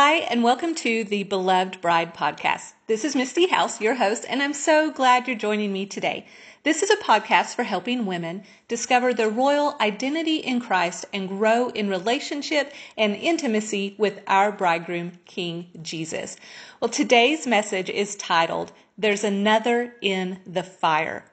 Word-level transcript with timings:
Hi, 0.00 0.18
and 0.30 0.44
welcome 0.44 0.76
to 0.76 1.02
the 1.02 1.24
Beloved 1.24 1.80
Bride 1.80 2.14
podcast. 2.14 2.72
This 2.86 3.04
is 3.04 3.16
Misty 3.16 3.48
House, 3.48 3.80
your 3.80 3.96
host, 3.96 4.24
and 4.28 4.40
I'm 4.40 4.52
so 4.52 4.92
glad 4.92 5.26
you're 5.26 5.36
joining 5.36 5.72
me 5.72 5.86
today. 5.86 6.24
This 6.62 6.84
is 6.84 6.90
a 6.90 6.96
podcast 6.98 7.56
for 7.56 7.64
helping 7.64 8.06
women 8.06 8.44
discover 8.68 9.12
their 9.12 9.28
royal 9.28 9.74
identity 9.80 10.36
in 10.36 10.60
Christ 10.60 11.04
and 11.12 11.28
grow 11.28 11.70
in 11.70 11.88
relationship 11.88 12.72
and 12.96 13.16
intimacy 13.16 13.96
with 13.98 14.20
our 14.28 14.52
bridegroom, 14.52 15.18
King 15.24 15.66
Jesus. 15.82 16.36
Well, 16.78 16.90
today's 16.90 17.44
message 17.48 17.90
is 17.90 18.14
titled, 18.14 18.70
There's 18.98 19.24
Another 19.24 19.92
in 20.00 20.38
the 20.46 20.62
Fire. 20.62 21.24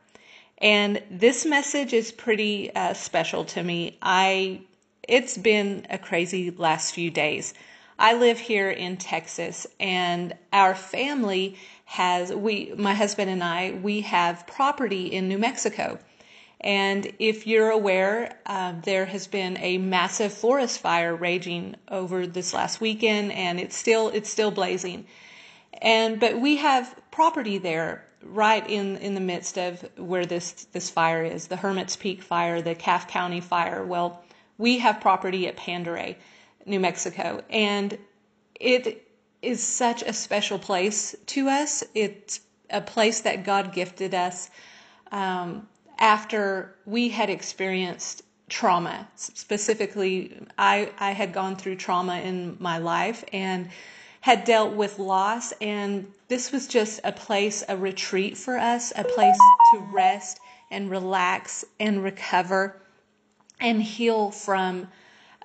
And 0.57 1.03
this 1.11 1.45
message 1.45 1.93
is 1.93 2.11
pretty 2.11 2.73
uh, 2.73 2.95
special 2.95 3.45
to 3.45 3.61
me. 3.61 3.99
I, 4.01 4.61
it's 5.07 5.37
been 5.37 5.85
a 5.91 5.99
crazy 5.99 6.49
last 6.49 6.95
few 6.95 7.11
days. 7.11 7.53
I 7.97 8.13
live 8.15 8.39
here 8.39 8.69
in 8.69 8.97
Texas 8.97 9.65
and 9.79 10.33
our 10.51 10.75
family 10.75 11.57
has 11.85 12.33
we 12.33 12.73
my 12.77 12.93
husband 12.93 13.29
and 13.29 13.43
I 13.43 13.71
we 13.81 14.01
have 14.01 14.45
property 14.47 15.07
in 15.07 15.29
New 15.29 15.37
Mexico. 15.37 15.99
And 16.59 17.11
if 17.19 17.45
you're 17.47 17.69
aware, 17.69 18.37
uh, 18.45 18.73
there 18.83 19.05
has 19.05 19.27
been 19.27 19.57
a 19.59 19.77
massive 19.77 20.33
forest 20.33 20.79
fire 20.79 21.15
raging 21.15 21.75
over 21.87 22.25
this 22.25 22.53
last 22.53 22.81
weekend, 22.81 23.31
and 23.31 23.59
it's 23.59 23.77
still 23.77 24.09
it's 24.09 24.29
still 24.29 24.51
blazing. 24.51 25.05
And 25.73 26.19
but 26.19 26.39
we 26.39 26.57
have 26.57 26.93
property 27.11 27.59
there, 27.59 28.03
right 28.23 28.67
in 28.67 28.97
in 28.97 29.13
the 29.13 29.21
midst 29.21 29.57
of 29.57 29.87
where 29.97 30.25
this 30.25 30.65
this 30.71 30.89
fire 30.89 31.23
is, 31.23 31.47
the 31.47 31.57
Hermit's 31.57 31.95
Peak 31.95 32.23
fire, 32.23 32.61
the 32.61 32.75
Calf 32.75 33.07
Canyon 33.07 33.41
fire. 33.41 33.85
Well, 33.85 34.23
we 34.57 34.79
have 34.79 34.99
property 35.01 35.47
at 35.47 35.57
Pendaries. 35.57 36.15
New 36.65 36.79
Mexico. 36.79 37.43
And 37.49 37.97
it 38.59 39.07
is 39.41 39.61
such 39.61 40.01
a 40.01 40.13
special 40.13 40.57
place 40.59 41.15
to 41.27 41.47
us. 41.49 41.83
It's 41.93 42.41
a 42.69 42.81
place 42.81 43.21
that 43.21 43.43
God 43.43 43.73
gifted 43.73 44.13
us 44.13 44.49
um, 45.11 45.67
after 45.99 46.75
we 46.85 47.09
had 47.09 47.29
experienced 47.29 48.23
trauma. 48.49 49.07
Specifically, 49.15 50.37
I, 50.57 50.91
I 50.99 51.11
had 51.11 51.33
gone 51.33 51.55
through 51.55 51.75
trauma 51.75 52.19
in 52.19 52.57
my 52.59 52.79
life 52.79 53.23
and 53.31 53.69
had 54.21 54.43
dealt 54.43 54.73
with 54.73 54.97
loss. 54.97 55.51
And 55.61 56.11
this 56.27 56.51
was 56.51 56.67
just 56.67 56.99
a 57.03 57.11
place, 57.11 57.63
a 57.69 57.77
retreat 57.77 58.37
for 58.37 58.57
us, 58.57 58.91
a 58.95 59.03
place 59.03 59.37
to 59.73 59.79
rest 59.93 60.39
and 60.71 60.89
relax 60.89 61.63
and 61.79 62.03
recover 62.03 62.81
and 63.59 63.81
heal 63.81 64.31
from 64.31 64.87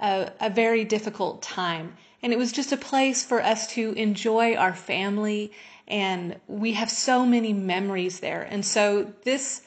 a, 0.00 0.32
a 0.40 0.50
very 0.50 0.84
difficult 0.84 1.42
time. 1.42 1.96
And 2.22 2.32
it 2.32 2.38
was 2.38 2.52
just 2.52 2.72
a 2.72 2.76
place 2.76 3.24
for 3.24 3.42
us 3.42 3.66
to 3.74 3.92
enjoy 3.92 4.54
our 4.56 4.74
family. 4.74 5.52
And 5.88 6.36
we 6.46 6.72
have 6.72 6.90
so 6.90 7.24
many 7.24 7.52
memories 7.52 8.20
there. 8.20 8.42
And 8.42 8.64
so 8.64 9.12
this, 9.24 9.62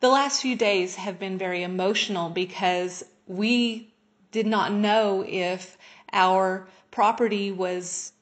the 0.00 0.08
last 0.08 0.42
few 0.42 0.56
days 0.56 0.96
have 0.96 1.18
been 1.18 1.38
very 1.38 1.62
emotional 1.62 2.28
because 2.30 3.04
we 3.26 3.92
did 4.30 4.46
not 4.46 4.72
know 4.72 5.24
if 5.26 5.76
our 6.12 6.66
property 6.90 7.52
was 7.52 8.12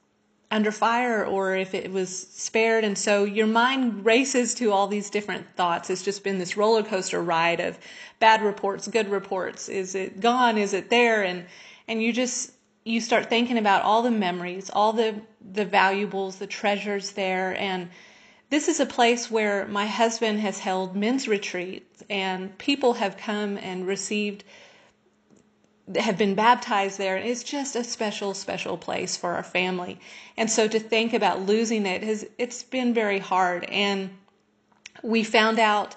under 0.50 0.72
fire 0.72 1.24
or 1.24 1.54
if 1.54 1.74
it 1.74 1.92
was 1.92 2.26
spared. 2.28 2.84
And 2.84 2.98
so 2.98 3.24
your 3.24 3.46
mind 3.46 4.04
races 4.04 4.54
to 4.54 4.72
all 4.72 4.88
these 4.88 5.10
different 5.10 5.46
thoughts. 5.54 5.90
It's 5.90 6.02
just 6.02 6.24
been 6.24 6.38
this 6.38 6.56
roller 6.56 6.82
coaster 6.82 7.22
ride 7.22 7.60
of 7.60 7.78
bad 8.18 8.42
reports, 8.42 8.88
good 8.88 9.10
reports. 9.10 9.68
Is 9.68 9.94
it 9.94 10.20
gone? 10.20 10.58
Is 10.58 10.74
it 10.74 10.90
there? 10.90 11.22
And, 11.22 11.46
and 11.86 12.02
you 12.02 12.12
just, 12.12 12.52
you 12.84 13.00
start 13.00 13.30
thinking 13.30 13.58
about 13.58 13.82
all 13.82 14.02
the 14.02 14.10
memories, 14.10 14.70
all 14.72 14.92
the, 14.92 15.14
the 15.52 15.64
valuables, 15.64 16.36
the 16.36 16.48
treasures 16.48 17.12
there. 17.12 17.56
And 17.56 17.88
this 18.48 18.66
is 18.66 18.80
a 18.80 18.86
place 18.86 19.30
where 19.30 19.68
my 19.68 19.86
husband 19.86 20.40
has 20.40 20.58
held 20.58 20.96
men's 20.96 21.28
retreats 21.28 22.02
and 22.10 22.56
people 22.58 22.94
have 22.94 23.16
come 23.16 23.56
and 23.58 23.86
received 23.86 24.42
have 25.96 26.18
been 26.18 26.34
baptized 26.34 26.98
there. 26.98 27.16
And 27.16 27.28
it's 27.28 27.42
just 27.42 27.76
a 27.76 27.84
special, 27.84 28.34
special 28.34 28.76
place 28.76 29.16
for 29.16 29.32
our 29.34 29.42
family. 29.42 29.98
And 30.36 30.50
so 30.50 30.68
to 30.68 30.78
think 30.78 31.12
about 31.12 31.46
losing 31.46 31.86
it 31.86 32.02
has, 32.02 32.26
it's 32.38 32.62
been 32.62 32.94
very 32.94 33.18
hard. 33.18 33.64
And 33.64 34.10
we 35.02 35.24
found 35.24 35.58
out 35.58 35.96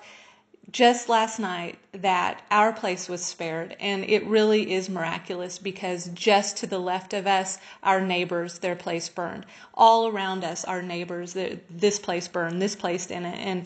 just 0.71 1.07
last 1.07 1.39
night 1.39 1.77
that 1.91 2.41
our 2.49 2.73
place 2.73 3.07
was 3.07 3.23
spared. 3.23 3.75
And 3.79 4.03
it 4.05 4.25
really 4.25 4.73
is 4.73 4.89
miraculous 4.89 5.59
because 5.59 6.09
just 6.13 6.57
to 6.57 6.67
the 6.67 6.79
left 6.79 7.13
of 7.13 7.27
us, 7.27 7.59
our 7.83 8.01
neighbors, 8.01 8.59
their 8.59 8.75
place 8.75 9.07
burned. 9.09 9.45
All 9.73 10.07
around 10.07 10.43
us, 10.43 10.65
our 10.65 10.81
neighbors, 10.81 11.33
this 11.69 11.99
place 11.99 12.27
burned, 12.27 12.61
this 12.61 12.75
place 12.75 13.05
didn't. 13.05 13.25
And 13.25 13.65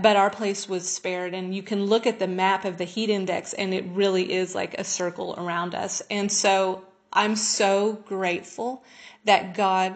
but 0.00 0.16
our 0.16 0.30
place 0.30 0.68
was 0.68 0.88
spared 0.88 1.34
and 1.34 1.54
you 1.54 1.62
can 1.62 1.84
look 1.86 2.06
at 2.06 2.18
the 2.18 2.28
map 2.28 2.64
of 2.64 2.78
the 2.78 2.84
heat 2.84 3.10
index 3.10 3.52
and 3.52 3.74
it 3.74 3.84
really 3.88 4.32
is 4.32 4.54
like 4.54 4.74
a 4.78 4.84
circle 4.84 5.34
around 5.36 5.74
us. 5.74 6.02
And 6.10 6.30
so 6.30 6.84
i'm 7.14 7.36
so 7.36 7.92
grateful 8.06 8.82
that 9.24 9.54
god 9.54 9.94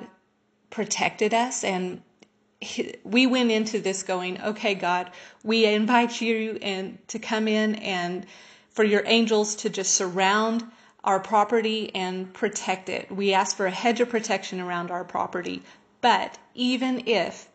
protected 0.68 1.32
us 1.32 1.64
and 1.64 2.02
we 3.04 3.26
went 3.26 3.50
into 3.50 3.80
this 3.80 4.02
going 4.02 4.38
okay 4.42 4.74
god 4.74 5.10
we 5.42 5.64
invite 5.64 6.20
you 6.20 6.58
and 6.60 6.98
to 7.08 7.18
come 7.18 7.48
in 7.48 7.76
and 7.76 8.26
for 8.76 8.84
your 8.84 9.02
angels 9.06 9.56
to 9.56 9.70
just 9.70 9.94
surround 9.94 10.62
our 11.02 11.20
property 11.20 11.94
and 11.94 12.34
protect 12.34 12.88
it. 12.88 13.10
We 13.10 13.32
ask 13.32 13.56
for 13.56 13.66
a 13.66 13.70
hedge 13.70 14.00
of 14.00 14.10
protection 14.10 14.60
around 14.60 14.90
our 14.90 15.04
property. 15.04 15.62
But 16.00 16.36
even 16.54 17.04
if 17.06 17.48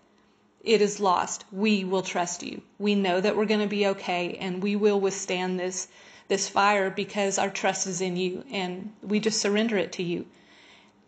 it 0.63 0.81
is 0.81 0.99
lost, 0.99 1.43
we 1.51 1.83
will 1.83 2.01
trust 2.01 2.43
you. 2.43 2.61
We 2.77 2.95
know 2.95 3.19
that 3.19 3.35
we're 3.35 3.45
going 3.45 3.61
to 3.61 3.67
be 3.67 3.87
okay 3.87 4.37
and 4.39 4.61
we 4.61 4.75
will 4.75 4.99
withstand 4.99 5.59
this 5.59 5.87
this 6.27 6.47
fire 6.47 6.89
because 6.89 7.37
our 7.37 7.49
trust 7.49 7.87
is 7.87 7.99
in 7.99 8.15
you 8.15 8.45
and 8.51 8.93
we 9.01 9.19
just 9.19 9.41
surrender 9.41 9.77
it 9.77 9.91
to 9.93 10.03
you. 10.03 10.25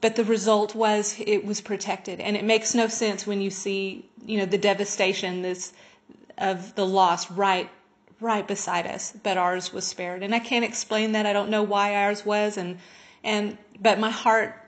But 0.01 0.17
the 0.17 0.25
result 0.25 0.75
was 0.75 1.15
it 1.17 1.45
was 1.45 1.61
protected 1.61 2.19
and 2.19 2.35
it 2.35 2.43
makes 2.43 2.75
no 2.75 2.87
sense 2.87 3.25
when 3.25 3.39
you 3.39 3.49
see, 3.49 4.09
you 4.25 4.37
know, 4.37 4.45
the 4.45 4.57
devastation 4.57 5.41
this 5.41 5.71
of 6.37 6.75
the 6.75 6.85
loss 6.85 7.31
right 7.31 7.69
right 8.19 8.47
beside 8.47 8.87
us, 8.87 9.13
but 9.23 9.37
ours 9.37 9.71
was 9.71 9.85
spared. 9.85 10.23
And 10.23 10.33
I 10.33 10.39
can't 10.39 10.65
explain 10.65 11.11
that. 11.13 11.25
I 11.25 11.33
don't 11.33 11.49
know 11.49 11.63
why 11.63 11.95
ours 11.95 12.25
was 12.25 12.57
and 12.57 12.79
and 13.23 13.57
but 13.79 13.99
my 13.99 14.09
heart 14.09 14.62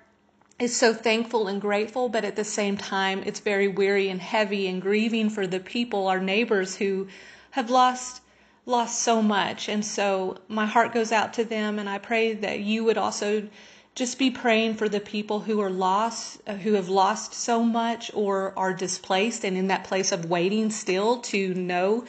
is 0.58 0.76
so 0.76 0.94
thankful 0.94 1.48
and 1.48 1.60
grateful, 1.60 2.08
but 2.08 2.24
at 2.24 2.36
the 2.36 2.44
same 2.44 2.78
time, 2.78 3.24
it's 3.26 3.42
very 3.42 3.68
weary 3.68 4.10
and 4.10 4.22
heavy 4.22 4.68
and 4.68 4.82
grieving 4.82 5.30
for 5.30 5.46
the 5.46 5.60
people, 5.60 6.08
our 6.08 6.20
neighbors 6.20 6.76
who 6.76 7.08
have 7.52 7.70
lost 7.70 8.22
lost 8.68 9.00
so 9.00 9.22
much. 9.22 9.70
And 9.70 9.86
so 9.86 10.38
my 10.48 10.66
heart 10.66 10.92
goes 10.92 11.12
out 11.12 11.34
to 11.34 11.44
them, 11.44 11.78
and 11.78 11.88
I 11.88 12.00
pray 12.00 12.34
that 12.34 12.62
you 12.62 12.84
would 12.86 12.98
also 12.98 13.48
just 13.94 14.18
be 14.18 14.32
praying 14.32 14.76
for 14.76 14.90
the 14.90 15.00
people 15.00 15.40
who 15.40 15.62
are 15.62 15.70
lost, 15.70 16.42
uh, 16.48 16.56
who 16.56 16.74
have 16.74 16.90
lost 16.90 17.34
so 17.34 17.64
much 17.64 18.12
or 18.14 18.58
are 18.58 18.74
displaced 18.74 19.46
and 19.46 19.56
in 19.56 19.68
that 19.68 19.84
place 19.86 20.12
of 20.12 20.26
waiting 20.26 20.70
still 20.70 21.20
to 21.20 21.54
know 21.54 22.06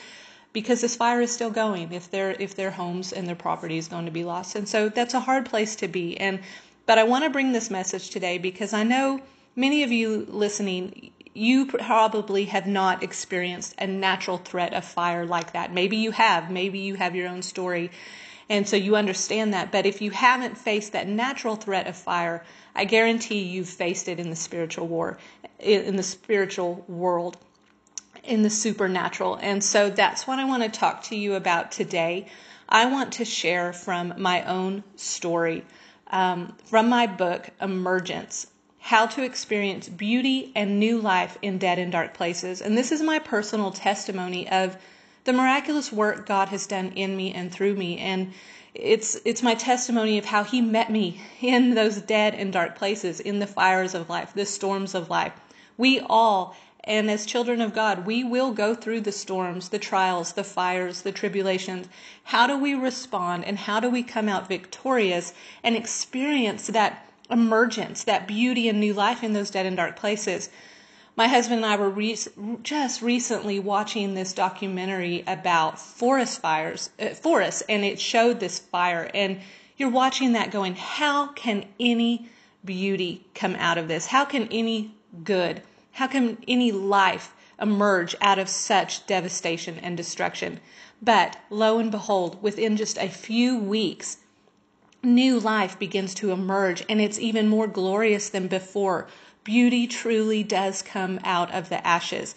because 0.53 0.81
this 0.81 0.97
fire 0.97 1.21
is 1.21 1.31
still 1.31 1.51
going 1.51 1.93
if 1.93 2.11
their 2.11 2.31
if 2.31 2.55
their 2.57 2.71
homes 2.71 3.13
and 3.13 3.29
their 3.29 3.37
property 3.37 3.77
is 3.77 3.89
going 3.89 4.07
to 4.07 4.11
be 4.11 4.25
lost. 4.25 4.57
And 4.57 4.67
so 4.67 4.89
that's 4.89 5.13
a 5.13 5.21
hard 5.21 5.45
place 5.45 5.77
to 5.77 5.89
be. 5.89 6.17
And 6.17 6.41
but 6.87 6.99
I 6.99 7.05
want 7.05 7.25
to 7.25 7.31
bring 7.31 7.53
this 7.53 7.71
message 7.71 8.11
today 8.11 8.39
because 8.39 8.73
I 8.73 8.85
know 8.85 9.21
many 9.57 9.83
of 9.83 9.91
you 9.91 10.27
listening, 10.29 11.11
you 11.35 11.67
probably 11.67 12.45
have 12.47 12.67
not 12.67 13.03
experienced 13.03 13.75
a 13.79 13.87
natural 13.87 14.39
threat 14.39 14.73
of 14.73 14.85
fire 14.85 15.27
like 15.27 15.53
that. 15.53 15.73
Maybe 15.73 15.97
you 15.99 16.13
have. 16.13 16.51
Maybe 16.51 16.79
you 16.79 16.95
have 16.95 17.17
your 17.17 17.29
own 17.29 17.43
story. 17.43 17.91
And 18.49 18.69
so 18.69 18.77
you 18.77 18.95
understand 18.95 19.53
that. 19.53 19.73
But 19.73 19.87
if 19.87 20.01
you 20.01 20.13
haven't 20.13 20.57
faced 20.57 20.93
that 20.93 21.09
natural 21.09 21.57
threat 21.57 21.89
of 21.89 21.97
fire, 21.97 22.45
I 22.75 22.85
guarantee 22.85 23.41
you've 23.41 23.69
faced 23.69 24.09
it 24.09 24.21
in 24.21 24.31
the 24.31 24.37
spiritual 24.37 24.87
war, 24.87 25.19
in 25.59 25.97
the 25.97 26.03
spiritual 26.05 26.85
world, 26.87 27.37
in 28.23 28.43
the 28.43 28.51
supernatural. 28.51 29.37
And 29.43 29.63
so 29.63 29.91
that's 29.91 30.27
what 30.27 30.39
I 30.39 30.45
want 30.45 30.63
to 30.63 30.69
talk 30.69 31.03
to 31.05 31.17
you 31.17 31.35
about 31.35 31.73
today. 31.73 32.29
I 32.69 32.87
want 32.87 33.15
to 33.15 33.25
share 33.25 33.73
from 33.73 34.15
my 34.19 34.45
own 34.45 34.85
story 34.95 35.65
um, 36.09 36.57
from 36.65 36.89
my 36.89 37.07
book, 37.07 37.49
Emergence 37.61 38.47
How 38.79 39.07
to 39.07 39.23
Experience 39.23 39.89
Beauty 39.89 40.53
and 40.55 40.79
New 40.79 41.01
Life 41.01 41.39
in 41.43 41.59
Dead 41.59 41.79
and 41.79 41.93
Dark 41.93 42.15
Places. 42.15 42.61
And 42.61 42.77
this 42.77 42.93
is 42.93 43.03
my 43.03 43.19
personal 43.19 43.71
testimony 43.71 44.49
of 44.49 44.77
the 45.25 45.33
miraculous 45.33 45.93
work 45.93 46.27
God 46.27 46.49
has 46.49 46.67
done 46.67 46.93
in 46.97 47.17
me 47.17 47.33
and 47.33 47.53
through 47.53 47.75
me. 47.75 47.99
And 47.99 48.33
it's 48.79 49.19
it's 49.25 49.43
my 49.43 49.55
testimony 49.55 50.19
of 50.19 50.25
how 50.25 50.45
he 50.45 50.61
met 50.61 50.91
me 50.91 51.21
in 51.41 51.75
those 51.75 52.01
dead 52.01 52.35
and 52.35 52.53
dark 52.53 52.77
places 52.77 53.21
in 53.21 53.39
the 53.39 53.47
fires 53.47 53.95
of 53.95 54.11
life 54.11 54.35
the 54.35 54.45
storms 54.45 54.95
of 54.95 55.09
life 55.09 55.33
we 55.79 56.01
all 56.01 56.55
and 56.87 57.11
as 57.11 57.27
children 57.27 57.61
of 57.61 57.75
God, 57.75 58.07
we 58.07 58.23
will 58.23 58.53
go 58.53 58.75
through 58.75 59.01
the 59.01 59.13
storms, 59.13 59.71
the 59.71 59.79
trials, 59.79 60.33
the 60.33 60.45
fires, 60.45 61.03
the 61.03 61.13
tribulations. 61.13 61.89
How 62.25 62.47
do 62.47 62.57
we 62.57 62.75
respond 62.75 63.45
and 63.45 63.59
how 63.59 63.81
do 63.81 63.91
we 63.91 64.03
come 64.03 64.29
out 64.29 64.49
victorious 64.49 65.35
and 65.65 65.77
experience 65.77 66.69
that 66.69 67.07
emergence, 67.31 68.05
that 68.05 68.27
beauty 68.27 68.69
and 68.69 68.81
new 68.81 68.95
life 68.95 69.23
in 69.23 69.33
those 69.33 69.51
dead 69.51 69.67
and 69.67 69.77
dark 69.77 69.97
places. 69.97 70.49
My 71.17 71.29
husband 71.29 71.65
and 71.65 71.67
I 71.67 71.77
were 71.77 71.91
re- 71.91 72.19
just 72.63 73.03
recently 73.03 73.59
watching 73.59 74.15
this 74.15 74.33
documentary 74.33 75.25
about 75.27 75.81
forest 75.81 76.41
fires, 76.41 76.91
uh, 77.01 77.09
forests, 77.09 77.63
and 77.69 77.85
it 77.85 77.99
showed 77.99 78.39
this 78.39 78.59
fire. 78.59 79.11
And 79.15 79.41
you're 79.77 79.91
watching 79.91 80.33
that 80.33 80.51
going, 80.51 80.75
how 80.75 81.29
can 81.29 81.65
any 81.81 82.29
beauty 82.65 83.25
come 83.35 83.57
out 83.57 83.79
of 83.79 83.89
this? 83.89 84.07
How 84.07 84.25
can 84.25 84.49
any 84.51 84.95
good, 85.25 85.63
how 85.97 86.07
can 86.07 86.37
any 86.47 86.71
life 86.71 87.35
emerge 87.59 88.15
out 88.21 88.39
of 88.39 88.51
such 88.51 89.07
devastation 89.07 89.79
and 89.79 89.97
destruction? 89.97 90.61
But 91.01 91.39
lo 91.49 91.79
and 91.79 91.91
behold, 91.91 92.43
within 92.43 92.77
just 92.77 92.99
a 92.99 93.09
few 93.09 93.57
weeks, 93.59 94.19
new 95.03 95.41
life 95.41 95.79
begins 95.79 96.13
to 96.17 96.33
emerge 96.33 96.85
and 96.91 97.01
it's 97.01 97.19
even 97.19 97.49
more 97.49 97.67
glorious 97.67 98.29
than 98.29 98.47
before. 98.47 99.07
Beauty 99.43 99.87
truly 99.87 100.43
does 100.43 100.83
come 100.83 101.19
out 101.25 101.51
of 101.55 101.71
the 101.71 101.87
ashes 101.87 102.35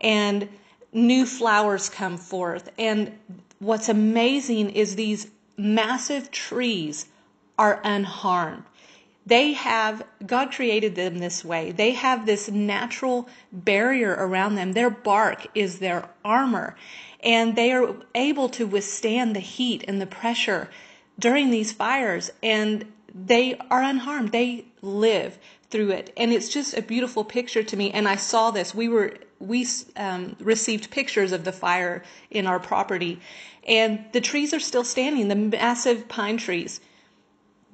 and 0.00 0.46
new 0.92 1.24
flowers 1.24 1.88
come 1.88 2.18
forth. 2.18 2.68
And 2.78 3.18
what's 3.58 3.88
amazing 3.88 4.68
is 4.72 4.96
these 4.96 5.28
massive 5.56 6.30
trees 6.30 7.06
are 7.58 7.80
unharmed. 7.84 8.64
They 9.28 9.52
have, 9.52 10.02
God 10.26 10.52
created 10.52 10.94
them 10.94 11.18
this 11.18 11.44
way. 11.44 11.70
They 11.70 11.90
have 11.90 12.24
this 12.24 12.48
natural 12.48 13.28
barrier 13.52 14.16
around 14.18 14.54
them. 14.54 14.72
Their 14.72 14.88
bark 14.88 15.46
is 15.54 15.80
their 15.80 16.08
armor, 16.24 16.76
and 17.22 17.54
they 17.54 17.72
are 17.72 17.94
able 18.14 18.48
to 18.50 18.66
withstand 18.66 19.36
the 19.36 19.40
heat 19.40 19.84
and 19.86 20.00
the 20.00 20.06
pressure 20.06 20.70
during 21.18 21.50
these 21.50 21.72
fires, 21.72 22.30
and 22.42 22.90
they 23.14 23.58
are 23.70 23.82
unharmed. 23.82 24.32
They 24.32 24.64
live 24.80 25.38
through 25.68 25.90
it, 25.90 26.10
and 26.16 26.32
it's 26.32 26.48
just 26.48 26.74
a 26.74 26.80
beautiful 26.80 27.22
picture 27.22 27.62
to 27.62 27.76
me. 27.76 27.90
And 27.90 28.08
I 28.08 28.16
saw 28.16 28.50
this. 28.50 28.74
We 28.74 28.88
were 28.88 29.12
we 29.40 29.66
um, 29.96 30.36
received 30.40 30.90
pictures 30.90 31.32
of 31.32 31.44
the 31.44 31.52
fire 31.52 32.02
in 32.30 32.46
our 32.46 32.58
property, 32.58 33.20
and 33.66 34.06
the 34.12 34.22
trees 34.22 34.54
are 34.54 34.60
still 34.60 34.84
standing. 34.84 35.28
The 35.28 35.36
massive 35.36 36.08
pine 36.08 36.38
trees 36.38 36.80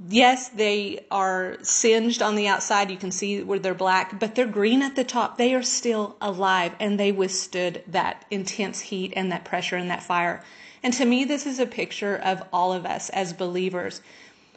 yes, 0.08 0.48
they 0.48 1.06
are 1.10 1.56
singed 1.62 2.22
on 2.22 2.34
the 2.34 2.48
outside. 2.48 2.90
You 2.90 2.96
can 2.96 3.10
see 3.10 3.42
where 3.42 3.58
they're 3.58 3.74
black, 3.74 4.18
but 4.18 4.34
they're 4.34 4.46
green 4.46 4.82
at 4.82 4.96
the 4.96 5.04
top. 5.04 5.38
They 5.38 5.54
are 5.54 5.62
still 5.62 6.16
alive 6.20 6.74
and 6.80 6.98
they 6.98 7.12
withstood 7.12 7.82
that 7.88 8.24
intense 8.30 8.80
heat 8.80 9.12
and 9.16 9.32
that 9.32 9.44
pressure 9.44 9.76
and 9.76 9.90
that 9.90 10.02
fire. 10.02 10.42
And 10.82 10.92
to 10.94 11.04
me, 11.04 11.24
this 11.24 11.46
is 11.46 11.58
a 11.58 11.66
picture 11.66 12.16
of 12.16 12.42
all 12.52 12.72
of 12.72 12.84
us 12.84 13.08
as 13.10 13.32
believers. 13.32 14.00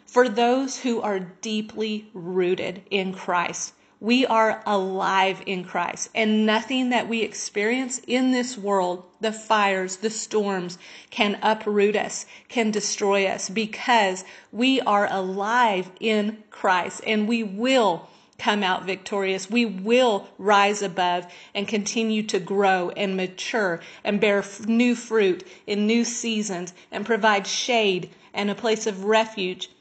For 0.06 0.28
those 0.28 0.80
who 0.80 1.02
are 1.02 1.20
deeply 1.20 2.10
rooted 2.14 2.82
in 2.90 3.14
Christ, 3.14 3.74
we 4.00 4.26
are 4.26 4.62
alive 4.66 5.42
in 5.46 5.64
Christ, 5.64 6.10
and 6.14 6.46
nothing 6.46 6.90
that 6.90 7.08
we 7.10 7.22
experience 7.22 8.00
in 8.06 8.32
this 8.32 8.58
world, 8.58 9.04
the 9.22 9.32
fires, 9.32 9.98
the 9.98 10.10
storms, 10.10 10.78
can 11.10 11.40
uproot 11.42 11.96
us, 11.96 12.26
can 12.48 12.70
destroy 12.70 13.26
us, 13.26 13.50
because 13.50 14.24
we 14.52 14.80
are 14.82 15.08
alive 15.12 15.90
in 16.00 16.44
Christ, 16.52 17.02
and 17.08 17.28
we 17.28 17.42
will 17.42 18.08
come 18.38 18.62
out 18.62 18.86
victorious. 18.86 19.50
We 19.50 19.66
will 19.66 20.30
rise 20.38 20.84
above 20.84 21.26
and 21.56 21.68
continue 21.68 22.22
to 22.24 22.40
grow 22.40 22.92
and 22.92 23.18
mature 23.18 23.82
and 24.04 24.22
bear 24.22 24.44
new 24.68 24.96
fruit 24.96 25.46
in 25.66 25.88
new 25.88 26.04
seasons 26.04 26.74
and 26.92 27.04
provide 27.04 27.48
shade 27.48 28.12
and 28.36 28.52
a 28.52 28.56
place 28.56 28.86
of 28.86 29.06
refuge 29.06 29.72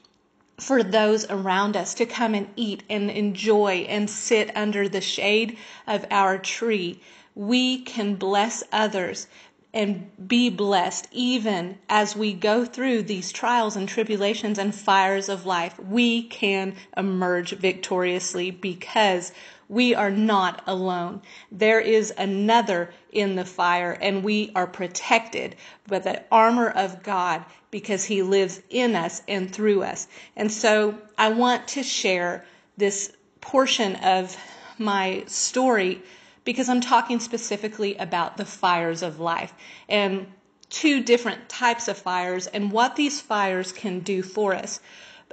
for 0.58 0.82
those 0.82 1.26
around 1.28 1.76
us 1.76 1.94
to 1.94 2.06
come 2.06 2.34
and 2.34 2.48
eat 2.56 2.82
and 2.88 3.10
enjoy 3.10 3.86
and 3.88 4.08
sit 4.08 4.56
under 4.56 4.88
the 4.88 5.00
shade 5.00 5.58
of 5.86 6.06
our 6.10 6.38
tree. 6.38 7.00
We 7.34 7.82
can 7.82 8.14
bless 8.14 8.62
others 8.72 9.26
and 9.74 10.10
be 10.26 10.48
blessed 10.48 11.06
even 11.12 11.76
as 11.90 12.16
we 12.16 12.32
go 12.32 12.64
through 12.64 13.02
these 13.02 13.30
trials 13.30 13.76
and 13.76 13.86
tribulations 13.86 14.58
and 14.58 14.74
fires 14.74 15.28
of 15.28 15.44
life. 15.44 15.78
We 15.78 16.22
can 16.22 16.74
emerge 16.96 17.50
victoriously 17.50 18.50
because 18.50 19.32
we 19.68 19.94
are 19.94 20.10
not 20.10 20.62
alone. 20.66 21.22
There 21.50 21.80
is 21.80 22.12
another 22.16 22.90
in 23.10 23.36
the 23.36 23.44
fire, 23.44 23.92
and 23.92 24.22
we 24.22 24.52
are 24.54 24.66
protected 24.66 25.56
by 25.86 25.98
the 25.98 26.22
armor 26.30 26.68
of 26.68 27.02
God 27.02 27.44
because 27.70 28.04
He 28.04 28.22
lives 28.22 28.60
in 28.70 28.94
us 28.94 29.22
and 29.26 29.52
through 29.52 29.82
us. 29.82 30.06
And 30.36 30.50
so 30.50 30.96
I 31.18 31.30
want 31.30 31.68
to 31.68 31.82
share 31.82 32.44
this 32.76 33.12
portion 33.40 33.96
of 33.96 34.36
my 34.78 35.24
story 35.26 36.02
because 36.44 36.68
I'm 36.68 36.80
talking 36.80 37.18
specifically 37.18 37.96
about 37.96 38.36
the 38.36 38.44
fires 38.44 39.02
of 39.02 39.18
life 39.18 39.52
and 39.88 40.26
two 40.70 41.02
different 41.02 41.48
types 41.48 41.88
of 41.88 41.96
fires 41.98 42.46
and 42.46 42.70
what 42.70 42.96
these 42.96 43.20
fires 43.20 43.72
can 43.72 44.00
do 44.00 44.22
for 44.22 44.54
us. 44.54 44.80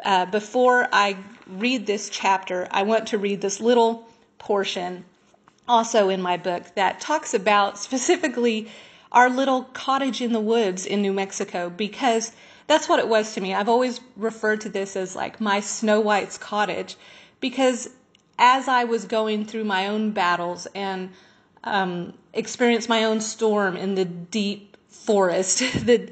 Uh, 0.03 0.25
before 0.25 0.87
I 0.91 1.17
read 1.47 1.85
this 1.85 2.09
chapter, 2.09 2.67
I 2.71 2.83
want 2.83 3.07
to 3.09 3.17
read 3.17 3.41
this 3.41 3.59
little 3.59 4.07
portion 4.43 5.05
also 5.69 6.09
in 6.09 6.21
my 6.21 6.35
book 6.35 6.63
that 6.75 6.99
talks 6.99 7.33
about 7.33 7.77
specifically 7.77 8.69
our 9.11 9.29
little 9.29 9.63
cottage 9.63 10.21
in 10.21 10.33
the 10.33 10.39
woods 10.39 10.85
in 10.85 11.01
New 11.01 11.13
Mexico 11.13 11.69
because 11.69 12.31
that's 12.67 12.89
what 12.89 12.99
it 12.99 13.07
was 13.07 13.33
to 13.35 13.41
me. 13.41 13.53
I've 13.53 13.69
always 13.69 14.01
referred 14.17 14.61
to 14.61 14.69
this 14.69 14.97
as 14.97 15.15
like 15.15 15.39
my 15.39 15.61
Snow 15.61 16.01
White's 16.01 16.37
cottage 16.37 16.97
because 17.39 17.89
as 18.37 18.67
I 18.67 18.83
was 18.83 19.05
going 19.05 19.45
through 19.45 19.63
my 19.63 19.87
own 19.87 20.11
battles 20.11 20.67
and 20.75 21.11
um, 21.63 22.13
experienced 22.33 22.89
my 22.89 23.05
own 23.05 23.21
storm 23.21 23.77
in 23.77 23.95
the 23.95 24.05
deep 24.05 24.75
forest 24.89 25.59
the, 25.85 26.11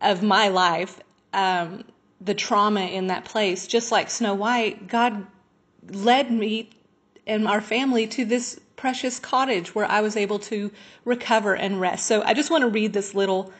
of 0.00 0.24
my 0.24 0.48
life, 0.48 0.98
um, 1.32 1.84
the 2.20 2.34
trauma 2.34 2.80
in 2.80 3.08
that 3.08 3.24
place, 3.24 3.68
just 3.68 3.92
like 3.92 4.10
Snow 4.10 4.34
White, 4.34 4.88
God 4.88 5.24
led 5.90 6.32
me 6.32 6.70
and 7.28 7.46
our 7.46 7.60
family 7.60 8.06
to 8.06 8.24
this 8.24 8.58
precious 8.74 9.18
cottage 9.18 9.74
where 9.74 9.90
I 9.90 10.00
was 10.00 10.16
able 10.16 10.38
to 10.40 10.70
recover 11.04 11.54
and 11.54 11.80
rest. 11.80 12.06
So 12.06 12.22
I 12.22 12.32
just 12.32 12.50
want 12.50 12.62
to 12.62 12.68
read 12.68 12.92
this 12.92 13.14
little 13.14 13.52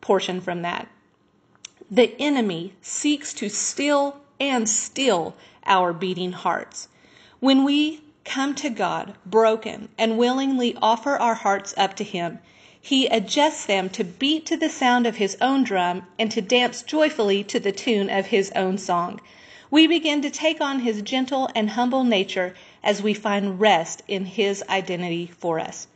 portion 0.00 0.40
from 0.40 0.62
that. 0.62 0.88
The 1.90 2.14
enemy 2.20 2.74
seeks 2.80 3.32
to 3.34 3.48
still 3.48 4.20
and 4.38 4.68
still 4.68 5.34
our 5.66 5.92
beating 5.92 6.32
hearts. 6.32 6.88
When 7.40 7.64
we 7.64 8.02
come 8.24 8.54
to 8.56 8.68
God 8.68 9.14
broken 9.24 9.88
and 9.96 10.18
willingly 10.18 10.76
offer 10.82 11.16
our 11.16 11.34
hearts 11.34 11.72
up 11.76 11.96
to 11.96 12.04
Him, 12.04 12.38
He 12.80 13.06
adjusts 13.06 13.64
them 13.64 13.88
to 13.90 14.04
beat 14.04 14.44
to 14.46 14.56
the 14.56 14.68
sound 14.68 15.06
of 15.06 15.16
His 15.16 15.36
own 15.40 15.64
drum 15.64 16.06
and 16.18 16.30
to 16.30 16.42
dance 16.42 16.82
joyfully 16.82 17.42
to 17.44 17.58
the 17.58 17.72
tune 17.72 18.10
of 18.10 18.26
His 18.26 18.52
own 18.54 18.76
song. 18.76 19.20
We 19.70 19.86
begin 19.86 20.20
to 20.22 20.30
take 20.30 20.60
on 20.60 20.80
His 20.80 21.00
gentle 21.02 21.48
and 21.54 21.70
humble 21.70 22.04
nature 22.04 22.54
as 22.82 23.02
we 23.02 23.14
find 23.14 23.60
rest 23.60 24.02
in 24.08 24.24
his 24.24 24.62
identity 24.68 25.26
for 25.38 25.58
us. 25.58 25.86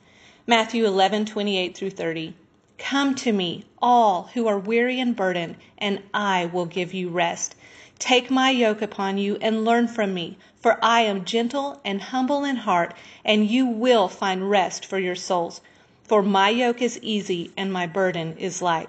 Matthew 0.46 0.84
11:28 0.86 1.74
through 1.74 1.90
30. 1.90 2.34
Come 2.78 3.14
to 3.14 3.32
me, 3.32 3.64
all 3.80 4.30
who 4.34 4.48
are 4.48 4.58
weary 4.58 4.98
and 4.98 5.14
burdened, 5.14 5.56
and 5.78 6.00
I 6.12 6.46
will 6.46 6.66
give 6.66 6.92
you 6.92 7.08
rest. 7.08 7.54
Take 7.98 8.30
my 8.30 8.50
yoke 8.50 8.82
upon 8.82 9.18
you 9.18 9.38
and 9.40 9.64
learn 9.64 9.86
from 9.86 10.12
me, 10.12 10.36
for 10.60 10.84
I 10.84 11.02
am 11.02 11.24
gentle 11.24 11.80
and 11.84 12.02
humble 12.02 12.42
in 12.42 12.56
heart, 12.56 12.94
and 13.24 13.48
you 13.48 13.66
will 13.66 14.08
find 14.08 14.50
rest 14.50 14.84
for 14.84 14.98
your 14.98 15.14
souls. 15.14 15.60
For 16.02 16.22
my 16.22 16.48
yoke 16.48 16.82
is 16.82 16.98
easy 17.02 17.52
and 17.56 17.72
my 17.72 17.86
burden 17.86 18.36
is 18.38 18.60
light. 18.60 18.88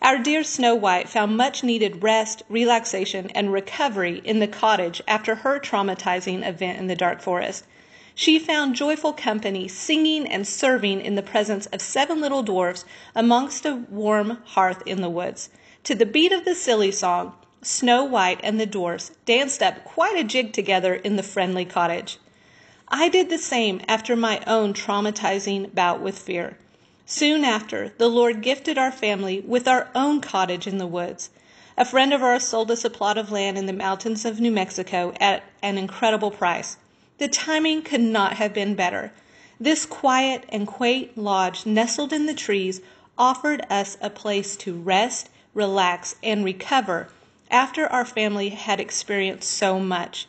Our 0.00 0.18
dear 0.18 0.44
Snow 0.44 0.76
White 0.76 1.08
found 1.08 1.36
much 1.36 1.64
needed 1.64 2.04
rest, 2.04 2.44
relaxation, 2.48 3.30
and 3.34 3.52
recovery 3.52 4.22
in 4.24 4.38
the 4.38 4.46
cottage 4.46 5.02
after 5.08 5.34
her 5.34 5.58
traumatizing 5.58 6.46
event 6.46 6.78
in 6.78 6.86
the 6.86 6.94
dark 6.94 7.20
forest. 7.20 7.64
She 8.14 8.38
found 8.38 8.76
joyful 8.76 9.12
company 9.12 9.66
singing 9.66 10.24
and 10.26 10.46
serving 10.46 11.00
in 11.00 11.16
the 11.16 11.22
presence 11.22 11.66
of 11.66 11.80
seven 11.80 12.20
little 12.20 12.44
dwarfs 12.44 12.84
amongst 13.14 13.66
a 13.66 13.74
warm 13.90 14.38
hearth 14.44 14.84
in 14.86 15.00
the 15.00 15.10
woods. 15.10 15.50
To 15.82 15.96
the 15.96 16.06
beat 16.06 16.30
of 16.30 16.44
the 16.44 16.54
silly 16.54 16.92
song, 16.92 17.34
Snow 17.62 18.04
White 18.04 18.38
and 18.44 18.60
the 18.60 18.66
dwarfs 18.66 19.10
danced 19.26 19.64
up 19.64 19.82
quite 19.82 20.16
a 20.16 20.22
jig 20.22 20.52
together 20.52 20.94
in 20.94 21.16
the 21.16 21.24
friendly 21.24 21.64
cottage. 21.64 22.18
I 22.86 23.08
did 23.08 23.30
the 23.30 23.36
same 23.36 23.80
after 23.88 24.14
my 24.14 24.40
own 24.46 24.74
traumatizing 24.74 25.74
bout 25.74 26.00
with 26.00 26.16
fear. 26.16 26.56
Soon 27.10 27.42
after, 27.42 27.94
the 27.96 28.10
Lord 28.10 28.42
gifted 28.42 28.76
our 28.76 28.92
family 28.92 29.40
with 29.40 29.66
our 29.66 29.88
own 29.94 30.20
cottage 30.20 30.66
in 30.66 30.76
the 30.76 30.86
woods. 30.86 31.30
A 31.74 31.86
friend 31.86 32.12
of 32.12 32.22
ours 32.22 32.46
sold 32.46 32.70
us 32.70 32.84
a 32.84 32.90
plot 32.90 33.16
of 33.16 33.32
land 33.32 33.56
in 33.56 33.64
the 33.64 33.72
mountains 33.72 34.26
of 34.26 34.40
New 34.40 34.50
Mexico 34.50 35.14
at 35.18 35.42
an 35.62 35.78
incredible 35.78 36.30
price. 36.30 36.76
The 37.16 37.26
timing 37.26 37.80
could 37.80 38.02
not 38.02 38.34
have 38.34 38.52
been 38.52 38.74
better. 38.74 39.10
This 39.58 39.86
quiet 39.86 40.44
and 40.50 40.66
quaint 40.66 41.16
lodge 41.16 41.64
nestled 41.64 42.12
in 42.12 42.26
the 42.26 42.34
trees 42.34 42.82
offered 43.16 43.64
us 43.70 43.96
a 44.02 44.10
place 44.10 44.54
to 44.58 44.74
rest, 44.74 45.30
relax, 45.54 46.14
and 46.22 46.44
recover 46.44 47.08
after 47.50 47.86
our 47.86 48.04
family 48.04 48.50
had 48.50 48.80
experienced 48.80 49.50
so 49.50 49.80
much. 49.80 50.26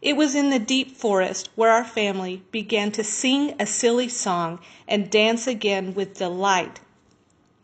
It 0.00 0.16
was 0.16 0.34
in 0.34 0.50
the 0.50 0.58
deep 0.58 0.96
forest 0.96 1.50
where 1.54 1.70
our 1.70 1.84
family 1.84 2.42
began 2.52 2.92
to 2.92 3.04
sing 3.04 3.54
a 3.58 3.66
silly 3.66 4.08
song 4.08 4.60
and 4.86 5.10
dance 5.10 5.46
again 5.46 5.94
with 5.94 6.18
delight 6.18 6.80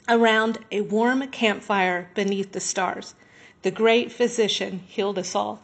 around 0.09 0.59
a 0.71 0.81
warm 0.83 1.27
campfire 1.29 2.11
beneath 2.15 2.53
the 2.53 2.61
stars. 2.61 3.15
The 3.63 3.71
great 3.71 4.13
physician 4.13 4.81
healed 4.87 5.19
us 5.19 5.35
all. 5.35 5.63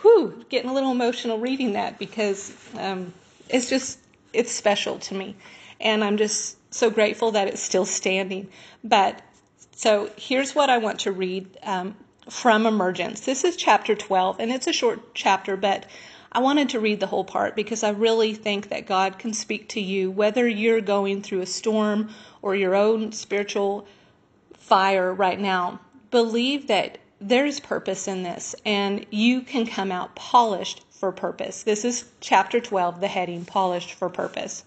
Whew, 0.00 0.44
getting 0.48 0.70
a 0.70 0.74
little 0.74 0.92
emotional 0.92 1.38
reading 1.38 1.72
that 1.72 1.98
because 1.98 2.54
um, 2.78 3.12
it's 3.48 3.68
just, 3.68 3.98
it's 4.32 4.50
special 4.50 4.98
to 5.00 5.14
me. 5.14 5.36
And 5.80 6.02
I'm 6.02 6.16
just 6.16 6.56
so 6.72 6.90
grateful 6.90 7.32
that 7.32 7.48
it's 7.48 7.60
still 7.60 7.84
standing. 7.84 8.48
But 8.82 9.20
so 9.76 10.10
here's 10.16 10.54
what 10.54 10.70
I 10.70 10.78
want 10.78 11.00
to 11.00 11.12
read 11.12 11.58
um, 11.62 11.96
from 12.28 12.66
Emergence. 12.66 13.20
This 13.20 13.44
is 13.44 13.56
chapter 13.56 13.94
12, 13.94 14.40
and 14.40 14.50
it's 14.50 14.66
a 14.66 14.72
short 14.72 15.14
chapter, 15.14 15.56
but 15.56 15.86
I 16.32 16.40
wanted 16.40 16.70
to 16.70 16.80
read 16.80 17.00
the 17.00 17.06
whole 17.06 17.24
part 17.24 17.54
because 17.54 17.82
I 17.82 17.90
really 17.90 18.34
think 18.34 18.70
that 18.70 18.86
God 18.86 19.18
can 19.18 19.32
speak 19.32 19.68
to 19.70 19.80
you, 19.80 20.10
whether 20.10 20.48
you're 20.48 20.80
going 20.80 21.22
through 21.22 21.42
a 21.42 21.46
storm 21.46 22.10
or 22.42 22.56
your 22.56 22.74
own 22.74 23.12
spiritual 23.12 23.86
fire 24.58 25.12
right 25.12 25.38
now. 25.38 25.80
Believe 26.10 26.66
that 26.68 26.98
there's 27.20 27.60
purpose 27.60 28.08
in 28.08 28.22
this, 28.22 28.54
and 28.64 29.06
you 29.10 29.42
can 29.42 29.66
come 29.66 29.92
out 29.92 30.16
polished 30.16 30.82
for 30.90 31.12
purpose. 31.12 31.62
This 31.62 31.84
is 31.84 32.04
chapter 32.20 32.60
12, 32.60 33.00
the 33.00 33.08
heading 33.08 33.44
Polished 33.44 33.92
for 33.92 34.08
Purpose. 34.08 34.64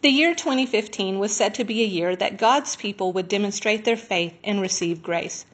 The 0.00 0.08
year 0.08 0.34
2015 0.34 1.18
was 1.18 1.34
said 1.34 1.54
to 1.54 1.64
be 1.64 1.82
a 1.82 1.86
year 1.86 2.16
that 2.16 2.38
God's 2.38 2.74
people 2.74 3.12
would 3.12 3.28
demonstrate 3.28 3.84
their 3.84 3.96
faith 3.96 4.34
and 4.42 4.60
receive 4.60 5.02
grace. 5.02 5.44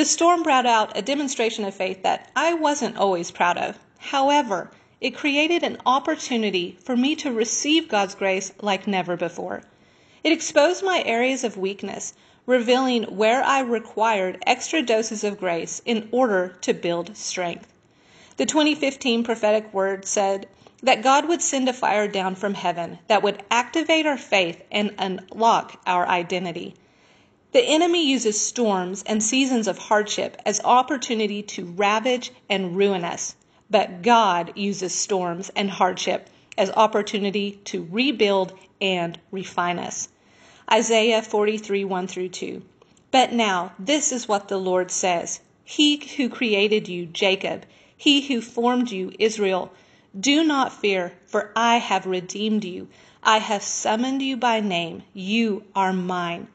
The 0.00 0.06
storm 0.06 0.42
brought 0.42 0.64
out 0.64 0.96
a 0.96 1.02
demonstration 1.02 1.66
of 1.66 1.74
faith 1.74 2.04
that 2.04 2.30
I 2.34 2.54
wasn't 2.54 2.96
always 2.96 3.30
proud 3.30 3.58
of. 3.58 3.78
However, 3.98 4.70
it 4.98 5.10
created 5.14 5.62
an 5.62 5.76
opportunity 5.84 6.78
for 6.82 6.96
me 6.96 7.14
to 7.16 7.30
receive 7.30 7.86
God's 7.86 8.14
grace 8.14 8.50
like 8.62 8.86
never 8.86 9.14
before. 9.18 9.62
It 10.24 10.32
exposed 10.32 10.82
my 10.82 11.02
areas 11.04 11.44
of 11.44 11.58
weakness, 11.58 12.14
revealing 12.46 13.14
where 13.14 13.44
I 13.44 13.60
required 13.60 14.42
extra 14.46 14.80
doses 14.80 15.22
of 15.22 15.38
grace 15.38 15.82
in 15.84 16.08
order 16.12 16.56
to 16.62 16.72
build 16.72 17.14
strength. 17.14 17.70
The 18.38 18.46
2015 18.46 19.22
prophetic 19.22 19.74
word 19.74 20.06
said 20.06 20.48
that 20.82 21.02
God 21.02 21.28
would 21.28 21.42
send 21.42 21.68
a 21.68 21.74
fire 21.74 22.08
down 22.08 22.36
from 22.36 22.54
heaven 22.54 23.00
that 23.08 23.22
would 23.22 23.42
activate 23.50 24.06
our 24.06 24.16
faith 24.16 24.62
and 24.70 24.94
unlock 24.98 25.78
our 25.86 26.08
identity. 26.08 26.74
The 27.52 27.64
enemy 27.64 28.06
uses 28.06 28.40
storms 28.40 29.02
and 29.06 29.20
seasons 29.20 29.66
of 29.66 29.76
hardship 29.76 30.40
as 30.46 30.60
opportunity 30.62 31.42
to 31.42 31.64
ravage 31.64 32.30
and 32.48 32.76
ruin 32.76 33.04
us. 33.04 33.34
But 33.68 34.02
God 34.02 34.52
uses 34.54 34.94
storms 34.94 35.50
and 35.56 35.68
hardship 35.68 36.28
as 36.56 36.70
opportunity 36.70 37.58
to 37.64 37.88
rebuild 37.90 38.52
and 38.80 39.18
refine 39.32 39.80
us. 39.80 40.08
Isaiah 40.70 41.22
43 41.22 41.84
1 41.84 42.06
through 42.06 42.28
2. 42.28 42.62
But 43.10 43.32
now, 43.32 43.72
this 43.80 44.12
is 44.12 44.28
what 44.28 44.46
the 44.46 44.58
Lord 44.58 44.92
says 44.92 45.40
He 45.64 45.96
who 46.16 46.28
created 46.28 46.88
you, 46.88 47.06
Jacob, 47.06 47.66
he 47.96 48.20
who 48.20 48.40
formed 48.40 48.92
you, 48.92 49.12
Israel, 49.18 49.72
do 50.18 50.44
not 50.44 50.72
fear, 50.72 51.14
for 51.26 51.50
I 51.56 51.78
have 51.78 52.06
redeemed 52.06 52.64
you. 52.64 52.86
I 53.24 53.38
have 53.38 53.64
summoned 53.64 54.22
you 54.22 54.36
by 54.36 54.60
name. 54.60 55.02
You 55.12 55.64
are 55.74 55.92
mine. 55.92 56.46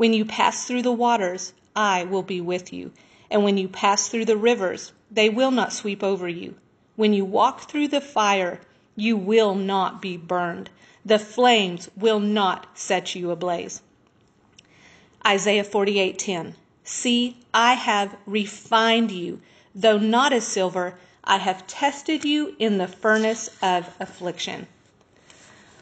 When 0.00 0.14
you 0.14 0.24
pass 0.24 0.64
through 0.64 0.80
the 0.80 0.92
waters, 0.92 1.52
I 1.76 2.04
will 2.04 2.22
be 2.22 2.40
with 2.40 2.72
you. 2.72 2.92
And 3.30 3.44
when 3.44 3.58
you 3.58 3.68
pass 3.68 4.08
through 4.08 4.24
the 4.24 4.34
rivers, 4.34 4.92
they 5.10 5.28
will 5.28 5.50
not 5.50 5.74
sweep 5.74 6.02
over 6.02 6.26
you. 6.26 6.54
When 6.96 7.12
you 7.12 7.26
walk 7.26 7.68
through 7.68 7.88
the 7.88 8.00
fire, 8.00 8.62
you 8.96 9.14
will 9.14 9.54
not 9.54 10.00
be 10.00 10.16
burned. 10.16 10.70
The 11.04 11.18
flames 11.18 11.90
will 11.98 12.18
not 12.18 12.66
set 12.72 13.14
you 13.14 13.30
ablaze. 13.30 13.82
Isaiah 15.26 15.64
48:10 15.64 16.54
See, 16.82 17.36
I 17.52 17.74
have 17.74 18.16
refined 18.24 19.10
you, 19.10 19.42
though 19.74 19.98
not 19.98 20.32
as 20.32 20.46
silver, 20.46 20.98
I 21.24 21.36
have 21.36 21.66
tested 21.66 22.24
you 22.24 22.56
in 22.58 22.78
the 22.78 22.88
furnace 22.88 23.50
of 23.60 23.94
affliction 24.00 24.66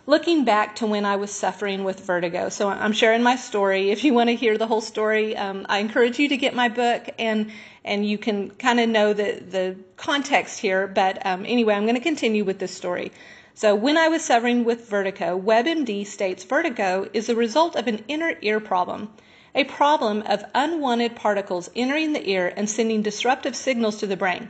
looking 0.09 0.47
back 0.47 0.77
to 0.77 0.87
when 0.87 1.05
I 1.05 1.17
was 1.17 1.31
suffering 1.31 1.85
with 1.85 2.01
vertigo. 2.01 2.49
So 2.49 2.67
I'm 2.67 2.95
sharing 2.95 3.23
my 3.23 3.37
story. 3.37 3.91
If 3.91 4.05
you 4.05 4.15
want 4.15 4.31
to 4.31 4.35
hear 4.35 4.57
the 4.57 4.67
whole 4.67 4.81
story, 4.81 5.37
um, 5.37 5.67
I 5.69 5.81
encourage 5.81 6.19
you 6.19 6.31
to 6.31 6.37
get 6.39 6.55
my 6.55 6.71
book 6.71 7.11
and 7.19 7.53
and 7.85 8.09
you 8.09 8.17
can 8.17 8.49
kind 8.53 8.81
of 8.81 8.89
know 8.89 9.13
the 9.13 9.43
the 9.47 9.77
context 9.99 10.61
here. 10.61 10.87
But 10.87 11.27
um, 11.27 11.45
anyway, 11.45 11.75
I'm 11.75 11.83
going 11.83 11.95
to 11.95 12.01
continue 12.01 12.43
with 12.43 12.59
this 12.59 12.75
story. 12.75 13.13
So 13.53 13.75
when 13.75 13.99
I 13.99 14.09
was 14.09 14.25
suffering 14.25 14.65
with 14.65 14.89
vertigo, 14.89 15.39
WebMD 15.39 16.07
states 16.07 16.43
vertigo 16.43 17.07
is 17.13 17.27
the 17.27 17.37
result 17.37 17.77
of 17.77 17.87
an 17.87 18.03
inner 18.09 18.33
ear 18.41 18.61
problem. 18.61 19.11
A 19.55 19.65
problem 19.65 20.23
of 20.23 20.43
unwanted 20.55 21.17
particles 21.17 21.69
entering 21.77 22.15
the 22.15 22.31
ear 22.31 22.51
and 22.57 22.71
sending 22.71 23.03
disruptive 23.03 23.55
signals 23.55 23.99
to 23.99 24.07
the 24.07 24.17
brain. 24.17 24.49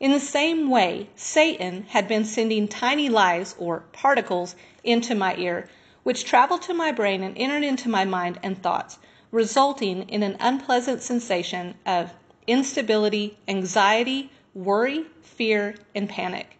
In 0.00 0.12
the 0.12 0.18
same 0.20 0.70
way, 0.70 1.10
Satan 1.14 1.84
had 1.88 2.08
been 2.08 2.24
sending 2.24 2.68
tiny 2.68 3.10
lies 3.10 3.54
or 3.58 3.80
particles 3.92 4.56
into 4.84 5.14
my 5.14 5.36
ear, 5.36 5.68
which 6.02 6.24
traveled 6.24 6.62
to 6.62 6.74
my 6.74 6.92
brain 6.92 7.22
and 7.22 7.36
entered 7.36 7.62
into 7.62 7.88
my 7.88 8.04
mind 8.04 8.38
and 8.42 8.62
thoughts, 8.62 8.98
resulting 9.30 10.08
in 10.08 10.22
an 10.22 10.36
unpleasant 10.40 11.02
sensation 11.02 11.74
of 11.84 12.12
instability, 12.46 13.36
anxiety, 13.46 14.30
worry, 14.54 15.06
fear, 15.22 15.74
and 15.94 16.08
panic. 16.08 16.56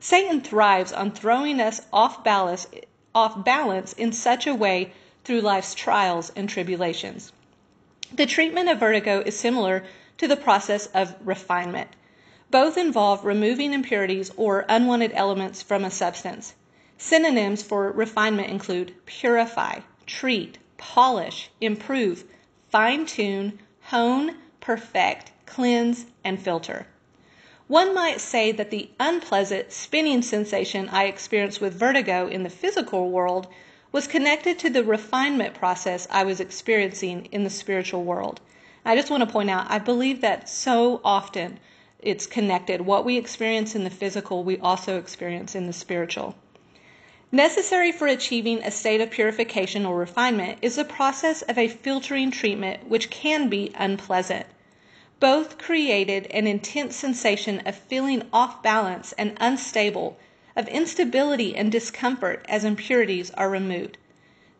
Satan 0.00 0.40
thrives 0.40 0.92
on 0.92 1.10
throwing 1.10 1.60
us 1.60 1.80
off 1.92 2.22
balance, 2.22 2.66
off 3.14 3.44
balance 3.44 3.92
in 3.92 4.12
such 4.12 4.46
a 4.46 4.54
way 4.54 4.92
through 5.24 5.40
life's 5.40 5.74
trials 5.74 6.32
and 6.36 6.48
tribulations. 6.48 7.32
The 8.14 8.24
treatment 8.24 8.70
of 8.70 8.78
vertigo 8.78 9.20
is 9.26 9.38
similar 9.38 9.84
to 10.16 10.26
the 10.26 10.36
process 10.36 10.86
of 10.94 11.14
refinement. 11.22 11.90
Both 12.50 12.78
involve 12.78 13.24
removing 13.24 13.74
impurities 13.74 14.30
or 14.36 14.64
unwanted 14.68 15.12
elements 15.14 15.62
from 15.62 15.84
a 15.84 15.90
substance. 15.90 16.54
Synonyms 17.00 17.62
for 17.62 17.92
refinement 17.92 18.50
include 18.50 18.92
purify, 19.06 19.80
treat, 20.04 20.58
polish, 20.78 21.48
improve, 21.60 22.24
fine 22.70 23.06
tune, 23.06 23.60
hone, 23.82 24.34
perfect, 24.58 25.30
cleanse, 25.46 26.06
and 26.24 26.42
filter. 26.42 26.88
One 27.68 27.94
might 27.94 28.20
say 28.20 28.50
that 28.50 28.72
the 28.72 28.90
unpleasant 28.98 29.70
spinning 29.70 30.22
sensation 30.22 30.88
I 30.88 31.04
experienced 31.04 31.60
with 31.60 31.78
vertigo 31.78 32.26
in 32.26 32.42
the 32.42 32.50
physical 32.50 33.10
world 33.10 33.46
was 33.92 34.08
connected 34.08 34.58
to 34.58 34.68
the 34.68 34.82
refinement 34.82 35.54
process 35.54 36.08
I 36.10 36.24
was 36.24 36.40
experiencing 36.40 37.26
in 37.30 37.44
the 37.44 37.50
spiritual 37.50 38.02
world. 38.02 38.40
I 38.84 38.96
just 38.96 39.08
want 39.08 39.22
to 39.22 39.32
point 39.32 39.50
out, 39.50 39.70
I 39.70 39.78
believe 39.78 40.20
that 40.22 40.48
so 40.48 41.00
often 41.04 41.60
it's 42.00 42.26
connected. 42.26 42.80
What 42.80 43.04
we 43.04 43.16
experience 43.16 43.76
in 43.76 43.84
the 43.84 43.90
physical, 43.90 44.42
we 44.42 44.58
also 44.58 44.98
experience 44.98 45.54
in 45.54 45.68
the 45.68 45.72
spiritual. 45.72 46.34
Necessary 47.30 47.92
for 47.92 48.06
achieving 48.06 48.62
a 48.62 48.70
state 48.70 49.02
of 49.02 49.10
purification 49.10 49.84
or 49.84 49.98
refinement 49.98 50.58
is 50.62 50.76
the 50.76 50.84
process 50.84 51.42
of 51.42 51.58
a 51.58 51.68
filtering 51.68 52.30
treatment 52.30 52.88
which 52.88 53.10
can 53.10 53.50
be 53.50 53.70
unpleasant. 53.74 54.46
Both 55.20 55.58
created 55.58 56.26
an 56.28 56.46
intense 56.46 56.96
sensation 56.96 57.60
of 57.66 57.76
feeling 57.76 58.22
off 58.32 58.62
balance 58.62 59.12
and 59.18 59.36
unstable, 59.42 60.16
of 60.56 60.68
instability 60.68 61.54
and 61.54 61.70
discomfort 61.70 62.46
as 62.48 62.64
impurities 62.64 63.30
are 63.32 63.50
removed. 63.50 63.98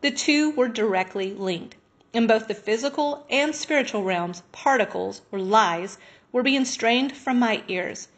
The 0.01 0.11
two 0.11 0.51
were 0.51 0.67
directly 0.67 1.33
linked. 1.33 1.73
In 2.13 2.27
both 2.27 2.47
the 2.47 2.53
physical 2.53 3.25
and 3.31 3.55
spiritual 3.55 4.03
realms, 4.03 4.43
particles, 4.51 5.23
or 5.31 5.39
lies, 5.39 5.97
were 6.31 6.43
being 6.43 6.65
strained 6.65 7.17
from 7.17 7.39
my 7.39 7.63
ears. 7.67 8.09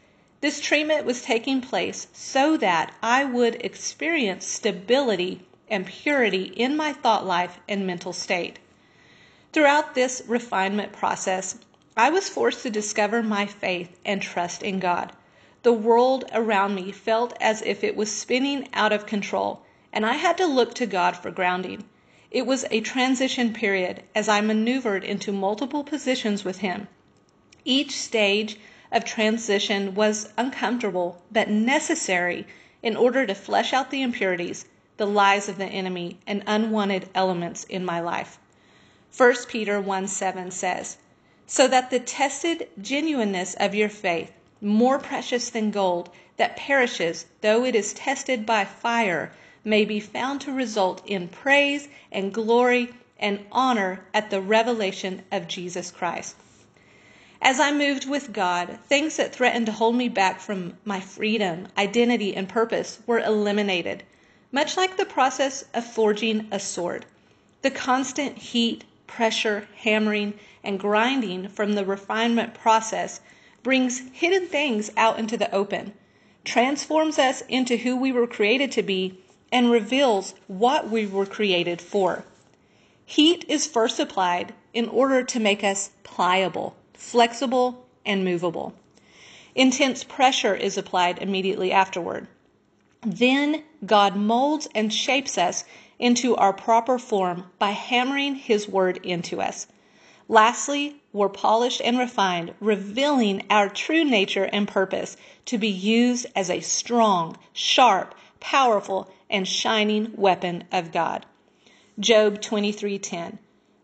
This 0.42 0.60
treatment 0.60 1.04
was 1.06 1.22
taking 1.22 1.60
place 1.60 2.08
so 2.12 2.56
that 2.56 2.92
I 3.00 3.24
would 3.24 3.64
experience 3.64 4.44
stability 4.44 5.46
and 5.70 5.86
purity 5.86 6.52
in 6.56 6.76
my 6.76 6.92
thought 6.92 7.24
life 7.24 7.60
and 7.68 7.86
mental 7.86 8.12
state. 8.12 8.58
Throughout 9.52 9.94
this 9.94 10.20
refinement 10.26 10.92
process, 10.92 11.58
I 11.96 12.10
was 12.10 12.28
forced 12.28 12.64
to 12.64 12.70
discover 12.70 13.22
my 13.22 13.46
faith 13.46 13.96
and 14.04 14.20
trust 14.20 14.64
in 14.64 14.80
God. 14.80 15.12
The 15.62 15.72
world 15.72 16.24
around 16.32 16.74
me 16.74 16.90
felt 16.90 17.36
as 17.40 17.62
if 17.62 17.84
it 17.84 17.94
was 17.94 18.10
spinning 18.10 18.68
out 18.74 18.92
of 18.92 19.06
control, 19.06 19.62
and 19.92 20.04
I 20.04 20.14
had 20.14 20.36
to 20.38 20.46
look 20.46 20.74
to 20.74 20.86
God 20.86 21.16
for 21.16 21.30
grounding. 21.30 21.84
It 22.32 22.46
was 22.46 22.64
a 22.72 22.80
transition 22.80 23.52
period 23.52 24.02
as 24.12 24.28
I 24.28 24.40
maneuvered 24.40 25.04
into 25.04 25.30
multiple 25.30 25.84
positions 25.84 26.44
with 26.44 26.58
Him. 26.58 26.88
Each 27.64 27.92
stage 27.96 28.58
of 28.92 29.04
transition 29.04 29.94
was 29.94 30.28
uncomfortable 30.36 31.20
but 31.32 31.48
necessary 31.48 32.46
in 32.82 32.94
order 32.94 33.26
to 33.26 33.34
flesh 33.34 33.72
out 33.72 33.90
the 33.90 34.02
impurities, 34.02 34.66
the 34.98 35.06
lies 35.06 35.48
of 35.48 35.56
the 35.58 35.66
enemy, 35.66 36.18
and 36.26 36.42
unwanted 36.46 37.08
elements 37.14 37.64
in 37.64 37.84
my 37.84 37.98
life. 37.98 38.38
1 39.16 39.34
Peter 39.48 39.80
1 39.80 40.06
7 40.06 40.50
says, 40.50 40.98
so 41.46 41.68
that 41.68 41.90
the 41.90 42.00
tested 42.00 42.68
genuineness 42.80 43.54
of 43.54 43.74
your 43.74 43.88
faith, 43.88 44.30
more 44.60 44.98
precious 44.98 45.50
than 45.50 45.70
gold, 45.70 46.08
that 46.36 46.56
perishes 46.56 47.26
though 47.40 47.64
it 47.64 47.74
is 47.74 47.92
tested 47.92 48.46
by 48.46 48.64
fire, 48.64 49.32
may 49.64 49.84
be 49.84 50.00
found 50.00 50.40
to 50.40 50.52
result 50.52 51.02
in 51.06 51.28
praise 51.28 51.88
and 52.10 52.32
glory 52.32 52.92
and 53.18 53.38
honor 53.52 54.04
at 54.12 54.30
the 54.30 54.40
revelation 54.40 55.22
of 55.30 55.46
Jesus 55.46 55.90
Christ. 55.90 56.36
As 57.44 57.58
I 57.58 57.72
moved 57.72 58.08
with 58.08 58.32
God, 58.32 58.78
things 58.88 59.16
that 59.16 59.34
threatened 59.34 59.66
to 59.66 59.72
hold 59.72 59.96
me 59.96 60.08
back 60.08 60.38
from 60.38 60.76
my 60.84 61.00
freedom, 61.00 61.66
identity, 61.76 62.36
and 62.36 62.48
purpose 62.48 63.00
were 63.04 63.18
eliminated, 63.18 64.04
much 64.52 64.76
like 64.76 64.96
the 64.96 65.04
process 65.04 65.64
of 65.74 65.84
forging 65.84 66.46
a 66.52 66.60
sword. 66.60 67.04
The 67.62 67.72
constant 67.72 68.38
heat, 68.38 68.84
pressure, 69.08 69.66
hammering, 69.74 70.34
and 70.62 70.78
grinding 70.78 71.48
from 71.48 71.72
the 71.72 71.84
refinement 71.84 72.54
process 72.54 73.20
brings 73.64 74.02
hidden 74.12 74.46
things 74.46 74.92
out 74.96 75.18
into 75.18 75.36
the 75.36 75.52
open, 75.52 75.94
transforms 76.44 77.18
us 77.18 77.42
into 77.48 77.76
who 77.76 77.96
we 77.96 78.12
were 78.12 78.28
created 78.28 78.70
to 78.70 78.84
be, 78.84 79.18
and 79.50 79.68
reveals 79.68 80.34
what 80.46 80.90
we 80.90 81.08
were 81.08 81.26
created 81.26 81.80
for. 81.82 82.24
Heat 83.04 83.44
is 83.48 83.66
first 83.66 83.98
applied 83.98 84.54
in 84.72 84.88
order 84.88 85.24
to 85.24 85.40
make 85.40 85.64
us 85.64 85.90
pliable, 86.04 86.76
flexible, 86.94 87.86
and 88.04 88.24
movable. 88.24 88.74
Intense 89.54 90.04
pressure 90.04 90.54
is 90.54 90.78
applied 90.78 91.18
immediately 91.18 91.72
afterward. 91.72 92.26
Then 93.02 93.64
God 93.84 94.16
molds 94.16 94.68
and 94.74 94.92
shapes 94.92 95.36
us 95.36 95.64
into 95.98 96.36
our 96.36 96.52
proper 96.52 96.98
form 96.98 97.50
by 97.58 97.70
hammering 97.70 98.34
His 98.34 98.68
word 98.68 98.98
into 99.04 99.40
us. 99.40 99.66
Lastly, 100.28 100.96
we're 101.12 101.28
polished 101.28 101.80
and 101.84 101.98
refined, 101.98 102.54
revealing 102.60 103.42
our 103.50 103.68
true 103.68 104.04
nature 104.04 104.44
and 104.44 104.66
purpose 104.66 105.16
to 105.46 105.58
be 105.58 105.68
used 105.68 106.26
as 106.34 106.48
a 106.48 106.60
strong, 106.60 107.36
sharp, 107.52 108.14
powerful, 108.40 109.10
and 109.28 109.46
shining 109.46 110.12
weapon 110.16 110.64
of 110.72 110.92
God. 110.92 111.26
Job 111.98 112.40
23:10. 112.40 113.38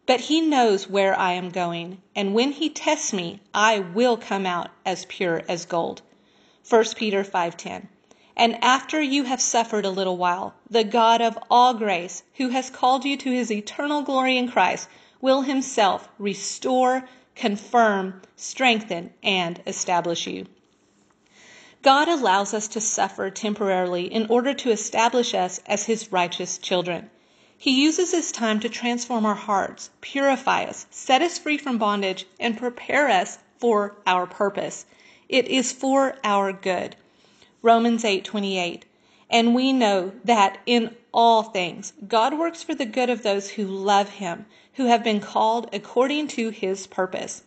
But 0.09 0.21
he 0.21 0.41
knows 0.41 0.89
where 0.89 1.15
I 1.19 1.35
am 1.35 1.51
going, 1.51 2.01
and 2.17 2.33
when 2.33 2.53
he 2.53 2.71
tests 2.71 3.13
me, 3.13 3.41
I 3.53 3.81
will 3.81 4.17
come 4.17 4.47
out 4.47 4.71
as 4.87 5.05
pure 5.05 5.43
as 5.47 5.67
gold. 5.67 6.01
1 6.67 6.97
Peter 6.97 7.23
5:10. 7.23 7.89
And 8.35 8.65
after 8.65 9.03
you 9.03 9.25
have 9.25 9.43
suffered 9.43 9.85
a 9.85 9.91
little 9.91 10.17
while, 10.17 10.55
the 10.71 10.83
God 10.83 11.21
of 11.21 11.39
all 11.51 11.75
grace, 11.75 12.23
who 12.37 12.49
has 12.49 12.71
called 12.71 13.05
you 13.05 13.19
to 13.19 13.31
his 13.31 13.53
eternal 13.53 14.01
glory 14.01 14.39
in 14.39 14.51
Christ, 14.51 14.89
will 15.21 15.43
himself 15.43 16.09
restore, 16.19 17.07
confirm, 17.35 18.23
strengthen, 18.35 19.13
and 19.23 19.61
establish 19.67 20.27
you. 20.27 20.47
God 21.83 22.09
allows 22.09 22.55
us 22.55 22.67
to 22.69 22.81
suffer 22.81 23.29
temporarily 23.29 24.07
in 24.07 24.25
order 24.31 24.55
to 24.55 24.71
establish 24.71 25.35
us 25.35 25.61
as 25.67 25.85
his 25.85 26.11
righteous 26.11 26.57
children. 26.57 27.11
He 27.61 27.83
uses 27.83 28.13
this 28.13 28.31
time 28.31 28.61
to 28.61 28.69
transform 28.69 29.27
our 29.27 29.35
hearts, 29.35 29.91
purify 30.01 30.63
us, 30.63 30.87
set 30.93 31.23
us 31.23 31.39
free 31.39 31.59
from 31.59 31.77
bondage, 31.77 32.25
and 32.39 32.57
prepare 32.57 33.09
us 33.09 33.39
for 33.59 33.97
our 34.07 34.29
purpose. 34.29 34.87
It 35.29 35.49
is 35.49 35.73
for 35.73 36.15
our 36.23 36.53
good. 36.53 36.95
Romans 37.61 38.05
8:28. 38.05 38.85
And 39.29 39.57
we 39.57 39.73
know 39.73 40.13
that 40.25 40.59
in 40.67 40.95
all 41.13 41.43
things 41.43 41.95
God 42.07 42.39
works 42.39 42.63
for 42.63 42.77
the 42.77 42.87
good 42.87 43.11
of 43.11 43.25
those 43.25 43.51
who 43.51 43.67
love 43.67 44.09
him, 44.11 44.47
who 44.75 44.87
have 44.87 45.03
been 45.03 45.19
called 45.19 45.69
according 45.73 46.29
to 46.29 46.51
his 46.51 46.87
purpose. 46.87 47.43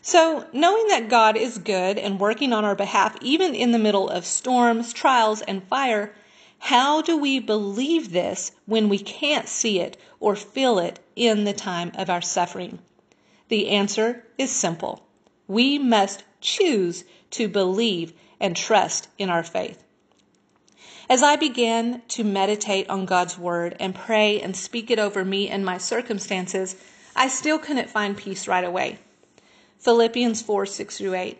So, 0.00 0.46
knowing 0.54 0.86
that 0.88 1.10
God 1.10 1.36
is 1.36 1.58
good 1.58 1.98
and 1.98 2.18
working 2.18 2.54
on 2.54 2.64
our 2.64 2.74
behalf 2.74 3.14
even 3.20 3.54
in 3.54 3.72
the 3.72 3.78
middle 3.78 4.08
of 4.08 4.24
storms, 4.24 4.94
trials, 4.94 5.42
and 5.42 5.62
fire, 5.68 6.14
how 6.58 7.02
do 7.02 7.16
we 7.16 7.38
believe 7.38 8.10
this 8.10 8.52
when 8.66 8.88
we 8.88 8.98
can't 8.98 9.48
see 9.48 9.80
it 9.80 9.96
or 10.20 10.36
feel 10.36 10.78
it 10.78 10.98
in 11.16 11.44
the 11.44 11.52
time 11.52 11.92
of 11.94 12.10
our 12.10 12.20
suffering? 12.20 12.78
The 13.48 13.68
answer 13.68 14.24
is 14.36 14.50
simple. 14.50 15.06
We 15.46 15.78
must 15.78 16.24
choose 16.40 17.04
to 17.30 17.48
believe 17.48 18.12
and 18.40 18.56
trust 18.56 19.08
in 19.18 19.30
our 19.30 19.42
faith. 19.42 19.82
As 21.08 21.22
I 21.22 21.36
began 21.36 22.02
to 22.08 22.24
meditate 22.24 22.90
on 22.90 23.06
God's 23.06 23.38
Word 23.38 23.76
and 23.80 23.94
pray 23.94 24.40
and 24.40 24.54
speak 24.54 24.90
it 24.90 24.98
over 24.98 25.24
me 25.24 25.48
and 25.48 25.64
my 25.64 25.78
circumstances, 25.78 26.76
I 27.16 27.28
still 27.28 27.58
couldn't 27.58 27.88
find 27.88 28.16
peace 28.16 28.46
right 28.46 28.64
away. 28.64 28.98
Philippians 29.78 30.42
4 30.42 30.66
6 30.66 30.98
through 30.98 31.14
8. 31.14 31.38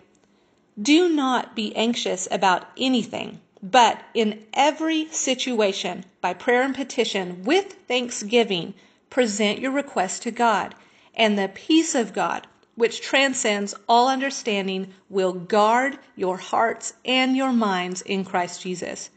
Do 0.80 1.08
not 1.08 1.54
be 1.54 1.74
anxious 1.76 2.28
about 2.30 2.66
anything 2.78 3.40
but 3.62 4.00
in 4.14 4.44
every 4.54 5.06
situation, 5.06 6.04
by 6.20 6.32
prayer 6.32 6.62
and 6.62 6.74
petition, 6.74 7.42
with 7.42 7.72
thanksgiving, 7.88 8.74
present 9.10 9.58
your 9.58 9.72
request 9.72 10.22
to 10.22 10.30
God, 10.30 10.74
and 11.14 11.36
the 11.36 11.48
peace 11.48 11.94
of 11.96 12.12
God, 12.12 12.46
which 12.76 13.00
transcends 13.00 13.74
all 13.88 14.08
understanding, 14.08 14.94
will 15.10 15.32
guard 15.32 15.98
your 16.14 16.36
hearts 16.36 16.94
and 17.04 17.36
your 17.36 17.52
minds 17.52 18.02
in 18.02 18.24
Christ 18.24 18.62
Jesus. 18.62 19.10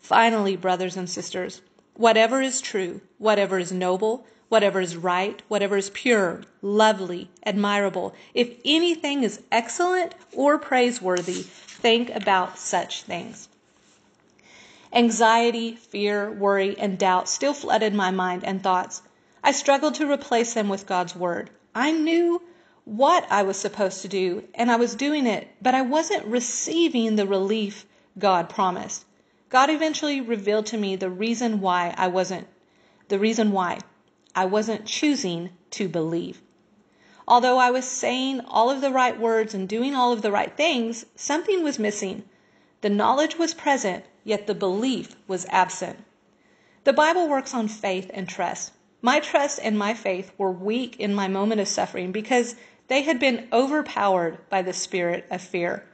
Finally, 0.00 0.56
brothers 0.56 0.96
and 0.96 1.08
sisters, 1.08 1.62
whatever 1.94 2.42
is 2.42 2.60
true, 2.60 3.00
whatever 3.18 3.60
is 3.60 3.70
noble, 3.70 4.26
whatever 4.48 4.80
is 4.80 4.96
right, 4.96 5.40
whatever 5.48 5.76
is 5.76 5.90
pure, 5.90 6.42
lovely, 6.62 7.30
admirable, 7.44 8.14
if 8.34 8.50
anything 8.64 9.22
is 9.22 9.40
excellent 9.52 10.14
or 10.32 10.58
praiseworthy, 10.58 11.42
think 11.42 12.10
about 12.10 12.58
such 12.58 13.02
things. 13.02 13.48
Anxiety, 14.96 15.74
fear, 15.74 16.30
worry, 16.30 16.78
and 16.78 16.96
doubt 16.96 17.28
still 17.28 17.52
flooded 17.52 17.92
my 17.92 18.12
mind 18.12 18.44
and 18.44 18.62
thoughts. 18.62 19.02
I 19.42 19.50
struggled 19.50 19.96
to 19.96 20.08
replace 20.08 20.54
them 20.54 20.68
with 20.68 20.86
God's 20.86 21.16
Word. 21.16 21.50
I 21.74 21.90
knew 21.90 22.40
what 22.84 23.26
I 23.28 23.42
was 23.42 23.56
supposed 23.56 24.02
to 24.02 24.08
do, 24.08 24.44
and 24.54 24.70
I 24.70 24.76
was 24.76 24.94
doing 24.94 25.26
it, 25.26 25.48
but 25.60 25.74
I 25.74 25.82
wasn't 25.82 26.26
receiving 26.26 27.16
the 27.16 27.26
relief 27.26 27.86
God 28.18 28.48
promised. 28.48 29.04
God 29.48 29.68
eventually 29.68 30.20
revealed 30.20 30.66
to 30.66 30.78
me 30.78 30.94
the 30.94 31.10
reason 31.10 31.60
why 31.60 31.92
I 31.98 32.06
wasn't, 32.06 32.46
the 33.08 33.18
reason 33.18 33.50
why 33.50 33.80
I 34.32 34.44
wasn't 34.44 34.86
choosing 34.86 35.50
to 35.70 35.88
believe. 35.88 36.40
Although 37.26 37.58
I 37.58 37.72
was 37.72 37.84
saying 37.84 38.42
all 38.42 38.70
of 38.70 38.80
the 38.80 38.92
right 38.92 39.18
words 39.18 39.54
and 39.54 39.68
doing 39.68 39.96
all 39.96 40.12
of 40.12 40.22
the 40.22 40.30
right 40.30 40.56
things, 40.56 41.04
something 41.16 41.64
was 41.64 41.80
missing. 41.80 42.22
The 42.80 42.90
knowledge 42.90 43.36
was 43.36 43.54
present, 43.54 44.04
yet 44.24 44.46
the 44.46 44.54
belief 44.54 45.14
was 45.28 45.46
absent. 45.50 45.98
The 46.84 46.92
Bible 46.92 47.28
works 47.28 47.54
on 47.54 47.68
faith 47.68 48.10
and 48.12 48.28
trust. 48.28 48.72
My 49.00 49.20
trust 49.20 49.60
and 49.62 49.78
my 49.78 49.94
faith 49.94 50.32
were 50.38 50.50
weak 50.50 50.98
in 50.98 51.14
my 51.14 51.28
moment 51.28 51.60
of 51.60 51.68
suffering 51.68 52.10
because 52.10 52.56
they 52.88 53.02
had 53.02 53.20
been 53.20 53.48
overpowered 53.52 54.38
by 54.48 54.62
the 54.62 54.72
spirit 54.72 55.26
of 55.30 55.42
fear. 55.42 55.84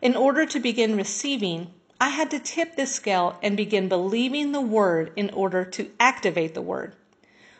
In 0.00 0.14
order 0.14 0.46
to 0.46 0.60
begin 0.60 0.96
receiving, 0.96 1.72
I 2.00 2.10
had 2.10 2.30
to 2.30 2.38
tip 2.38 2.76
the 2.76 2.86
scale 2.86 3.38
and 3.42 3.56
begin 3.56 3.88
believing 3.88 4.52
the 4.52 4.60
word 4.60 5.12
in 5.16 5.30
order 5.30 5.64
to 5.64 5.90
activate 5.98 6.54
the 6.54 6.62
word. 6.62 6.94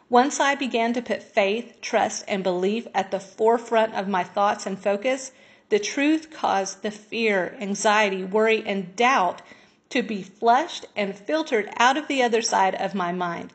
Once 0.08 0.38
I 0.38 0.54
began 0.54 0.92
to 0.92 1.02
put 1.02 1.22
faith, 1.22 1.80
trust, 1.80 2.24
and 2.28 2.44
belief 2.44 2.86
at 2.94 3.10
the 3.10 3.18
forefront 3.18 3.94
of 3.94 4.06
my 4.06 4.22
thoughts 4.22 4.66
and 4.66 4.78
focus, 4.78 5.32
the 5.68 5.80
truth 5.80 6.30
caused 6.30 6.82
the 6.82 6.92
fear, 6.92 7.56
anxiety, 7.60 8.22
worry, 8.22 8.62
and 8.64 8.94
doubt 8.94 9.42
to 9.90 10.02
be 10.02 10.22
flushed 10.22 10.86
and 10.96 11.16
filtered 11.16 11.68
out 11.76 11.96
of 11.96 12.08
the 12.08 12.22
other 12.22 12.42
side 12.42 12.74
of 12.74 12.94
my 12.94 13.12
mind. 13.12 13.52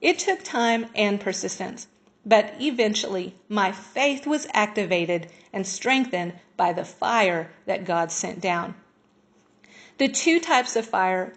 It 0.00 0.18
took 0.18 0.42
time 0.42 0.86
and 0.94 1.20
persistence, 1.20 1.86
but 2.24 2.54
eventually 2.60 3.34
my 3.48 3.72
faith 3.72 4.26
was 4.26 4.46
activated 4.52 5.28
and 5.52 5.66
strengthened 5.66 6.34
by 6.56 6.72
the 6.72 6.84
fire 6.84 7.50
that 7.66 7.84
God 7.84 8.12
sent 8.12 8.40
down. 8.40 8.74
The 9.98 10.08
two 10.08 10.40
types 10.40 10.76
of 10.76 10.86
fire 10.86 11.34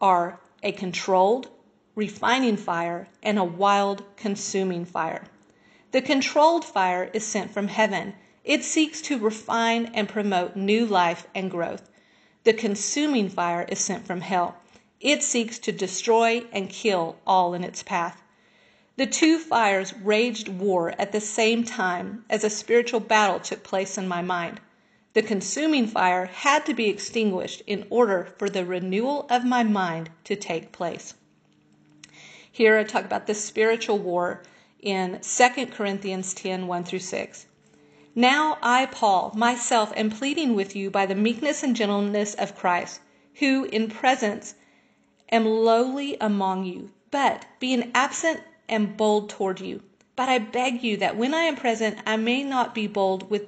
are 0.00 0.38
a 0.62 0.72
controlled, 0.72 1.48
refining 1.94 2.56
fire 2.56 3.08
and 3.22 3.38
a 3.38 3.44
wild, 3.44 4.04
consuming 4.16 4.84
fire. 4.84 5.24
The 5.92 6.02
controlled 6.02 6.64
fire 6.64 7.10
is 7.12 7.24
sent 7.24 7.52
from 7.52 7.68
heaven. 7.68 8.14
It 8.44 8.62
seeks 8.64 9.00
to 9.02 9.18
refine 9.18 9.86
and 9.94 10.08
promote 10.08 10.54
new 10.54 10.86
life 10.86 11.26
and 11.34 11.50
growth. 11.50 11.88
The 12.46 12.52
consuming 12.52 13.28
fire 13.28 13.66
is 13.68 13.80
sent 13.80 14.06
from 14.06 14.20
hell. 14.20 14.54
It 15.00 15.24
seeks 15.24 15.58
to 15.58 15.72
destroy 15.72 16.44
and 16.52 16.70
kill 16.70 17.16
all 17.26 17.54
in 17.54 17.64
its 17.64 17.82
path. 17.82 18.22
The 18.94 19.06
two 19.08 19.40
fires 19.40 19.92
raged 19.94 20.46
war 20.48 20.94
at 20.96 21.10
the 21.10 21.20
same 21.20 21.64
time 21.64 22.24
as 22.30 22.44
a 22.44 22.48
spiritual 22.48 23.00
battle 23.00 23.40
took 23.40 23.64
place 23.64 23.98
in 23.98 24.06
my 24.06 24.22
mind. 24.22 24.60
The 25.14 25.22
consuming 25.22 25.88
fire 25.88 26.26
had 26.26 26.64
to 26.66 26.74
be 26.74 26.88
extinguished 26.88 27.62
in 27.66 27.84
order 27.90 28.32
for 28.38 28.48
the 28.48 28.64
renewal 28.64 29.26
of 29.28 29.44
my 29.44 29.64
mind 29.64 30.10
to 30.22 30.36
take 30.36 30.70
place. 30.70 31.14
Here 32.52 32.78
I 32.78 32.84
talk 32.84 33.04
about 33.04 33.26
the 33.26 33.34
spiritual 33.34 33.98
war 33.98 34.44
in 34.80 35.18
2 35.20 35.66
Corinthians 35.66 36.32
10 36.32 36.68
1 36.68 36.84
through 36.84 37.00
6. 37.00 37.46
Now 38.18 38.56
I, 38.62 38.86
Paul, 38.86 39.32
myself 39.36 39.92
am 39.94 40.08
pleading 40.08 40.54
with 40.54 40.74
you 40.74 40.88
by 40.90 41.04
the 41.04 41.14
meekness 41.14 41.62
and 41.62 41.76
gentleness 41.76 42.32
of 42.32 42.56
Christ, 42.56 43.02
who 43.34 43.64
in 43.64 43.90
presence 43.90 44.54
am 45.30 45.44
lowly 45.44 46.16
among 46.18 46.64
you, 46.64 46.92
but 47.10 47.44
being 47.60 47.90
absent 47.94 48.40
am 48.70 48.94
bold 48.94 49.28
toward 49.28 49.60
you. 49.60 49.82
But 50.16 50.30
I 50.30 50.38
beg 50.38 50.82
you 50.82 50.96
that 50.96 51.18
when 51.18 51.34
I 51.34 51.42
am 51.42 51.56
present 51.56 51.98
I 52.06 52.16
may 52.16 52.42
not 52.42 52.74
be 52.74 52.86
bold 52.86 53.28
with 53.28 53.42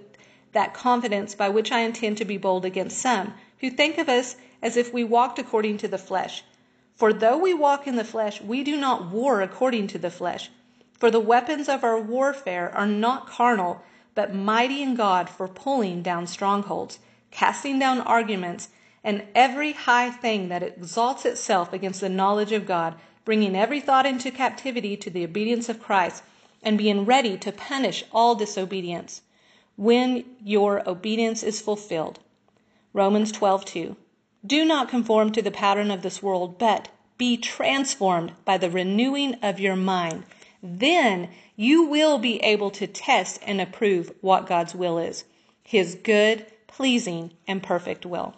that 0.53 0.75
confidence 0.75 1.35
by 1.35 1.49
which 1.49 1.73
I 1.73 1.81
intend 1.81 2.19
to 2.19 2.27
be 2.27 2.37
bold 2.37 2.67
against 2.67 2.99
some, 2.99 3.33
who 3.61 3.71
think 3.71 3.97
of 3.97 4.11
us 4.11 4.37
as 4.61 4.77
if 4.77 4.93
we 4.93 5.03
walked 5.03 5.39
according 5.39 5.79
to 5.79 5.89
the 5.89 5.97
flesh. 5.97 6.45
For 6.95 7.15
though 7.15 7.39
we 7.39 7.55
walk 7.55 7.87
in 7.87 7.97
the 7.97 8.05
flesh, 8.05 8.43
we 8.43 8.65
do 8.65 8.77
not 8.77 9.07
war 9.07 9.41
according 9.41 9.87
to 9.87 9.99
the 9.99 10.11
flesh. 10.11 10.51
For 10.99 11.11
the 11.11 11.21
weapons 11.21 11.71
of 11.71 11.85
our 11.85 11.99
warfare 11.99 12.71
are 12.77 12.87
not 12.87 13.27
carnal, 13.27 13.81
but 14.19 14.35
mighty 14.35 14.83
in 14.83 14.97
God 14.97 15.31
for 15.31 15.47
pulling 15.47 16.03
down 16.03 16.27
strongholds, 16.27 16.99
casting 17.31 17.79
down 17.79 18.01
arguments, 18.01 18.69
and 19.05 19.23
every 19.33 19.71
high 19.71 20.11
thing 20.11 20.49
that 20.49 20.61
exalts 20.61 21.25
itself 21.25 21.73
against 21.73 22.01
the 22.01 22.09
knowledge 22.09 22.51
of 22.51 22.67
God, 22.67 22.97
bringing 23.25 23.55
every 23.55 23.79
thought 23.79 24.07
into 24.07 24.33
captivity 24.33 24.97
to 24.97 25.09
the 25.09 25.23
obedience 25.23 25.69
of 25.69 25.81
Christ, 25.81 26.25
and 26.65 26.77
being 26.77 27.05
ready 27.05 27.39
to 27.39 27.53
punish 27.53 28.03
all 28.11 28.35
disobedience 28.35 29.23
when 29.77 30.25
your 30.43 30.83
obedience 30.89 31.45
is 31.45 31.61
fulfilled. 31.61 32.19
Romans 32.93 33.31
12:2. 33.31 33.95
Do 34.45 34.65
not 34.65 34.89
conform 34.89 35.31
to 35.31 35.43
the 35.43 35.53
pattern 35.53 35.93
of 35.93 36.03
this 36.03 36.21
world, 36.21 36.59
but 36.59 36.89
be 37.19 37.37
transformed 37.37 38.33
by 38.45 38.59
the 38.59 38.69
renewing 38.69 39.37
of 39.43 39.61
your 39.61 39.77
mind. 39.77 40.25
Then 40.63 41.31
you 41.55 41.85
will 41.85 42.19
be 42.19 42.39
able 42.41 42.71
to 42.73 42.87
test 42.87 43.41
and 43.47 43.61
approve 43.61 44.13
what 44.21 44.47
God's 44.47 44.75
will 44.75 44.99
is, 44.99 45.25
his 45.63 45.95
good, 45.95 46.47
pleasing, 46.67 47.33
and 47.47 47.63
perfect 47.63 48.05
will. 48.05 48.35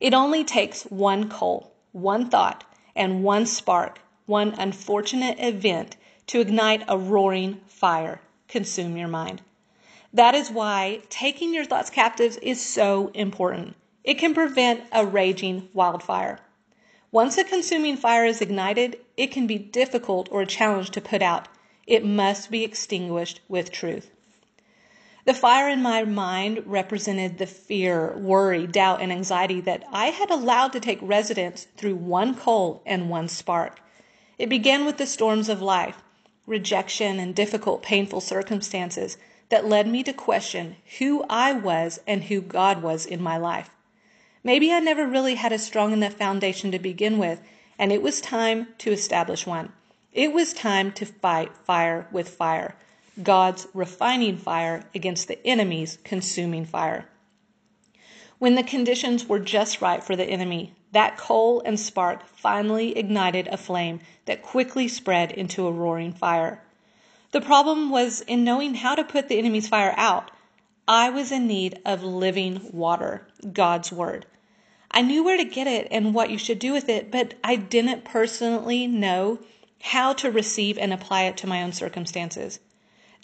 It 0.00 0.14
only 0.14 0.44
takes 0.44 0.84
one 0.84 1.28
coal, 1.28 1.72
one 1.92 2.30
thought, 2.30 2.64
and 2.94 3.24
one 3.24 3.46
spark, 3.46 4.00
one 4.26 4.54
unfortunate 4.58 5.38
event 5.40 5.96
to 6.28 6.40
ignite 6.40 6.84
a 6.86 6.96
roaring 6.96 7.60
fire, 7.66 8.20
consume 8.46 8.96
your 8.96 9.08
mind. 9.08 9.42
That 10.12 10.34
is 10.34 10.50
why 10.50 11.00
taking 11.10 11.52
your 11.52 11.64
thoughts 11.64 11.90
captive 11.90 12.38
is 12.40 12.64
so 12.64 13.10
important. 13.14 13.74
It 14.04 14.14
can 14.14 14.34
prevent 14.34 14.84
a 14.92 15.04
raging 15.04 15.68
wildfire. 15.74 16.38
Once 17.24 17.36
a 17.36 17.42
consuming 17.42 17.96
fire 17.96 18.24
is 18.24 18.40
ignited, 18.40 18.96
it 19.16 19.32
can 19.32 19.48
be 19.48 19.58
difficult 19.58 20.28
or 20.30 20.42
a 20.42 20.46
challenge 20.46 20.88
to 20.90 21.00
put 21.00 21.20
out. 21.20 21.48
It 21.84 22.04
must 22.04 22.48
be 22.48 22.62
extinguished 22.62 23.40
with 23.48 23.72
truth. 23.72 24.08
The 25.24 25.34
fire 25.34 25.68
in 25.68 25.82
my 25.82 26.04
mind 26.04 26.62
represented 26.64 27.36
the 27.36 27.46
fear, 27.48 28.16
worry, 28.16 28.68
doubt, 28.68 29.02
and 29.02 29.10
anxiety 29.10 29.60
that 29.62 29.82
I 29.92 30.10
had 30.10 30.30
allowed 30.30 30.72
to 30.74 30.78
take 30.78 31.00
residence 31.02 31.66
through 31.76 31.96
one 31.96 32.36
coal 32.36 32.82
and 32.86 33.10
one 33.10 33.26
spark. 33.26 33.80
It 34.38 34.48
began 34.48 34.84
with 34.84 34.98
the 34.98 35.04
storms 35.04 35.48
of 35.48 35.60
life, 35.60 36.00
rejection, 36.46 37.18
and 37.18 37.34
difficult, 37.34 37.82
painful 37.82 38.20
circumstances 38.20 39.18
that 39.48 39.66
led 39.66 39.88
me 39.88 40.04
to 40.04 40.12
question 40.12 40.76
who 41.00 41.24
I 41.28 41.50
was 41.52 41.98
and 42.06 42.22
who 42.22 42.40
God 42.40 42.80
was 42.80 43.06
in 43.06 43.20
my 43.20 43.38
life. 43.38 43.70
Maybe 44.44 44.72
I 44.72 44.80
never 44.80 45.06
really 45.06 45.34
had 45.34 45.52
a 45.52 45.58
strong 45.58 45.92
enough 45.92 46.14
foundation 46.14 46.70
to 46.70 46.78
begin 46.78 47.18
with, 47.18 47.40
and 47.78 47.92
it 47.92 48.02
was 48.02 48.20
time 48.20 48.68
to 48.78 48.92
establish 48.92 49.46
one. 49.46 49.72
It 50.12 50.32
was 50.32 50.52
time 50.52 50.92
to 50.92 51.06
fight 51.06 51.52
fire 51.64 52.06
with 52.12 52.28
fire, 52.28 52.76
God's 53.22 53.66
refining 53.74 54.36
fire 54.36 54.84
against 54.94 55.28
the 55.28 55.44
enemy's 55.46 55.98
consuming 56.04 56.64
fire. 56.64 57.08
When 58.38 58.54
the 58.54 58.62
conditions 58.62 59.26
were 59.26 59.40
just 59.40 59.82
right 59.82 60.02
for 60.02 60.14
the 60.14 60.24
enemy, 60.24 60.72
that 60.92 61.16
coal 61.16 61.60
and 61.64 61.78
spark 61.78 62.24
finally 62.28 62.96
ignited 62.96 63.48
a 63.48 63.56
flame 63.56 64.00
that 64.26 64.42
quickly 64.42 64.86
spread 64.86 65.32
into 65.32 65.66
a 65.66 65.72
roaring 65.72 66.12
fire. 66.12 66.62
The 67.32 67.40
problem 67.40 67.90
was 67.90 68.20
in 68.22 68.44
knowing 68.44 68.74
how 68.74 68.94
to 68.94 69.04
put 69.04 69.28
the 69.28 69.38
enemy's 69.38 69.68
fire 69.68 69.94
out. 69.96 70.30
I 70.90 71.10
was 71.10 71.30
in 71.30 71.46
need 71.46 71.80
of 71.84 72.02
living 72.02 72.70
water, 72.72 73.28
God's 73.52 73.92
Word. 73.92 74.24
I 74.90 75.02
knew 75.02 75.22
where 75.22 75.36
to 75.36 75.44
get 75.44 75.66
it 75.66 75.86
and 75.90 76.14
what 76.14 76.30
you 76.30 76.38
should 76.38 76.58
do 76.58 76.72
with 76.72 76.88
it, 76.88 77.10
but 77.10 77.34
I 77.44 77.56
didn't 77.56 78.06
personally 78.06 78.86
know 78.86 79.38
how 79.82 80.14
to 80.14 80.30
receive 80.30 80.78
and 80.78 80.90
apply 80.90 81.24
it 81.24 81.36
to 81.36 81.46
my 81.46 81.62
own 81.62 81.72
circumstances. 81.72 82.58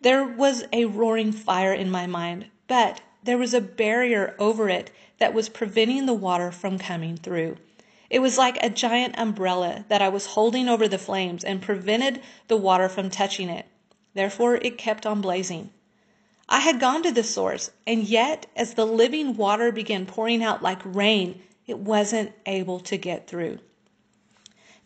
There 0.02 0.22
was 0.24 0.64
a 0.74 0.84
roaring 0.84 1.32
fire 1.32 1.72
in 1.72 1.90
my 1.90 2.06
mind, 2.06 2.48
but 2.68 3.00
there 3.22 3.38
was 3.38 3.54
a 3.54 3.62
barrier 3.62 4.36
over 4.38 4.68
it 4.68 4.90
that 5.16 5.32
was 5.32 5.48
preventing 5.48 6.04
the 6.04 6.12
water 6.12 6.52
from 6.52 6.78
coming 6.78 7.16
through. 7.16 7.56
It 8.10 8.18
was 8.18 8.36
like 8.36 8.62
a 8.62 8.68
giant 8.68 9.18
umbrella 9.18 9.86
that 9.88 10.02
I 10.02 10.10
was 10.10 10.26
holding 10.26 10.68
over 10.68 10.86
the 10.86 10.98
flames 10.98 11.42
and 11.42 11.62
prevented 11.62 12.20
the 12.46 12.58
water 12.58 12.90
from 12.90 13.08
touching 13.08 13.48
it. 13.48 13.64
Therefore, 14.12 14.56
it 14.56 14.76
kept 14.76 15.06
on 15.06 15.22
blazing. 15.22 15.70
I 16.48 16.60
had 16.60 16.78
gone 16.78 17.02
to 17.04 17.10
the 17.10 17.24
source, 17.24 17.70
and 17.86 18.04
yet, 18.04 18.44
as 18.54 18.74
the 18.74 18.86
living 18.86 19.34
water 19.36 19.72
began 19.72 20.04
pouring 20.04 20.42
out 20.42 20.62
like 20.62 20.80
rain, 20.84 21.40
it 21.66 21.78
wasn't 21.78 22.32
able 22.44 22.80
to 22.80 22.98
get 22.98 23.26
through. 23.26 23.60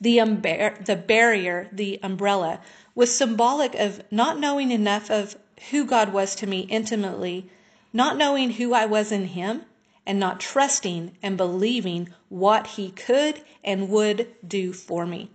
The, 0.00 0.20
umbar- 0.20 0.78
the 0.84 0.94
barrier, 0.94 1.68
the 1.72 1.98
umbrella, 2.02 2.60
was 2.94 3.12
symbolic 3.12 3.74
of 3.74 4.00
not 4.12 4.38
knowing 4.38 4.70
enough 4.70 5.10
of 5.10 5.36
who 5.70 5.84
God 5.84 6.12
was 6.12 6.36
to 6.36 6.46
me 6.46 6.60
intimately, 6.60 7.50
not 7.92 8.16
knowing 8.16 8.50
who 8.50 8.72
I 8.72 8.86
was 8.86 9.10
in 9.10 9.24
Him, 9.24 9.62
and 10.06 10.20
not 10.20 10.38
trusting 10.38 11.16
and 11.22 11.36
believing 11.36 12.08
what 12.28 12.68
He 12.68 12.92
could 12.92 13.42
and 13.64 13.88
would 13.88 14.28
do 14.46 14.72
for 14.72 15.04
me. 15.04 15.28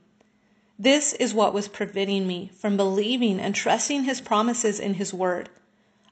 This 0.80 1.12
is 1.12 1.34
what 1.34 1.54
was 1.54 1.68
preventing 1.68 2.26
me 2.26 2.50
from 2.56 2.78
believing 2.78 3.42
and 3.42 3.54
trusting 3.54 4.06
His 4.06 4.22
promises 4.22 4.80
in 4.80 4.94
His 4.94 5.14
Word. 5.14 5.50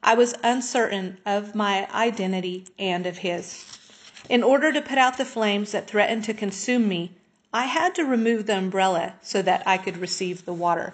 I 0.04 0.16
was 0.16 0.34
uncertain 0.44 1.20
of 1.28 1.54
my 1.54 1.88
identity 1.94 2.66
and 2.80 3.06
of 3.06 3.20
His. 3.20 3.66
In 4.30 4.42
order 4.42 4.72
to 4.74 4.82
put 4.82 4.98
out 4.98 5.18
the 5.18 5.26
flames 5.26 5.74
that 5.74 5.88
threatened 5.88 6.24
to 6.24 6.34
consume 6.34 6.88
me, 6.88 7.12
I 7.54 7.66
had 7.66 7.94
to 7.96 8.04
remove 8.04 8.48
the 8.48 8.58
umbrella 8.58 9.14
so 9.22 9.44
that 9.44 9.68
I 9.68 9.78
could 9.78 9.98
receive 9.98 10.44
the 10.44 10.54
water. 10.54 10.94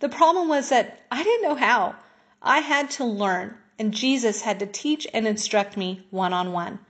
The 0.00 0.10
problem 0.10 0.48
was 0.48 0.68
that 0.68 1.00
I 1.10 1.22
didn't 1.22 1.48
know 1.48 1.54
how. 1.54 1.94
I 2.42 2.58
had 2.58 2.90
to 2.92 3.06
learn, 3.06 3.56
and 3.78 3.94
Jesus 3.94 4.42
had 4.42 4.58
to 4.58 4.66
teach 4.66 5.06
and 5.14 5.26
instruct 5.26 5.78
me 5.78 6.06
one 6.10 6.34
on 6.34 6.52
one. 6.52 6.80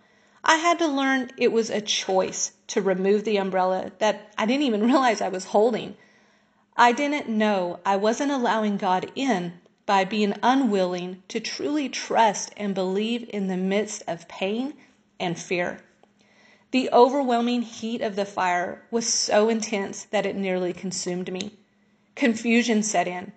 I 0.42 0.56
had 0.56 0.80
to 0.80 0.88
learn 0.88 1.30
it 1.36 1.52
was 1.52 1.70
a 1.70 1.80
choice 1.80 2.52
to 2.68 2.82
remove 2.82 3.22
the 3.22 3.36
umbrella 3.36 3.92
that 3.98 4.32
I 4.36 4.46
didn't 4.46 4.64
even 4.64 4.82
realize 4.86 5.20
I 5.20 5.28
was 5.28 5.44
holding. 5.44 5.96
I 6.76 6.90
didn't 6.90 7.28
know 7.28 7.78
I 7.86 7.96
wasn't 7.96 8.32
allowing 8.32 8.78
God 8.78 9.12
in 9.14 9.52
by 9.86 10.04
being 10.04 10.34
unwilling 10.42 11.22
to 11.28 11.40
truly 11.40 11.88
trust 11.88 12.52
and 12.56 12.74
believe 12.74 13.28
in 13.32 13.48
the 13.48 13.56
midst 13.56 14.02
of 14.06 14.28
pain 14.28 14.74
and 15.20 15.38
fear. 15.38 15.80
The 16.70 16.90
overwhelming 16.92 17.62
heat 17.62 18.00
of 18.00 18.16
the 18.16 18.24
fire 18.24 18.82
was 18.90 19.06
so 19.06 19.48
intense 19.48 20.04
that 20.04 20.26
it 20.26 20.34
nearly 20.34 20.72
consumed 20.72 21.30
me. 21.30 21.52
Confusion 22.14 22.82
set 22.82 23.06
in. 23.06 23.32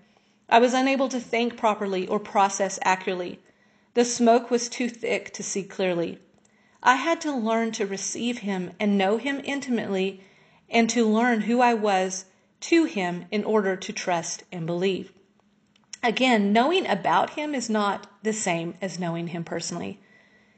I 0.50 0.60
was 0.60 0.74
unable 0.74 1.10
to 1.10 1.20
think 1.20 1.58
properly 1.58 2.08
or 2.08 2.20
process 2.20 2.80
accurately. 2.82 3.40
The 3.94 4.06
smoke 4.06 4.50
was 4.50 4.70
too 4.70 4.90
thick 4.90 5.34
to 5.34 5.44
see 5.44 5.64
clearly. 5.64 6.20
I 6.82 6.96
had 6.96 7.20
to 7.22 7.32
learn 7.32 7.72
to 7.74 7.86
receive 7.86 8.40
him 8.40 8.72
and 8.80 8.98
know 8.98 9.18
him 9.18 9.42
intimately 9.44 10.22
and 10.70 10.90
to 10.92 11.06
learn 11.06 11.42
who 11.42 11.60
I 11.60 11.74
was 11.74 12.26
to 12.62 12.86
him 12.86 13.26
in 13.32 13.44
order 13.44 13.76
to 13.76 13.94
trust 13.94 14.44
and 14.52 14.66
believe. 14.66 15.12
Again, 16.04 16.54
knowing 16.54 16.88
about 16.88 17.32
him 17.32 17.56
is 17.56 17.70
not 17.70 18.08
the 18.24 18.34
same 18.34 18.76
as 18.82 19.00
knowing 19.00 19.28
him 19.28 19.44
personally. 19.44 20.00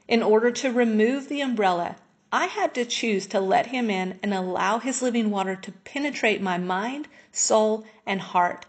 In 0.06 0.22
order 0.22 0.50
to 0.50 0.72
remove 0.72 1.28
the 1.28 1.40
umbrella, 1.40 1.96
I 2.32 2.46
had 2.46 2.74
to 2.74 2.84
choose 2.84 3.26
to 3.28 3.40
let 3.40 3.66
him 3.66 3.90
in 3.90 4.18
and 4.22 4.32
allow 4.32 4.78
his 4.78 5.02
living 5.02 5.30
water 5.30 5.56
to 5.56 5.72
penetrate 5.72 6.40
my 6.40 6.58
mind, 6.58 7.08
soul, 7.32 7.84
and 8.06 8.20
heart. 8.20 8.66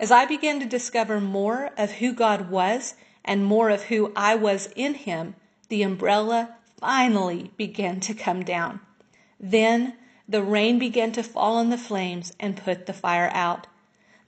As 0.00 0.10
I 0.10 0.24
began 0.24 0.60
to 0.60 0.66
discover 0.66 1.20
more 1.20 1.70
of 1.76 1.92
who 1.92 2.12
God 2.12 2.50
was 2.50 2.94
and 3.24 3.44
more 3.44 3.68
of 3.68 3.84
who 3.84 4.12
I 4.16 4.34
was 4.34 4.70
in 4.76 4.94
him, 4.94 5.34
the 5.68 5.82
umbrella 5.82 6.56
finally 6.80 7.50
began 7.56 8.00
to 8.00 8.14
come 8.14 8.44
down. 8.44 8.80
Then 9.40 9.94
the 10.28 10.42
rain 10.42 10.78
began 10.78 11.12
to 11.12 11.22
fall 11.22 11.56
on 11.56 11.70
the 11.70 11.78
flames 11.78 12.34
and 12.38 12.56
put 12.56 12.86
the 12.86 12.92
fire 12.92 13.30
out. 13.32 13.66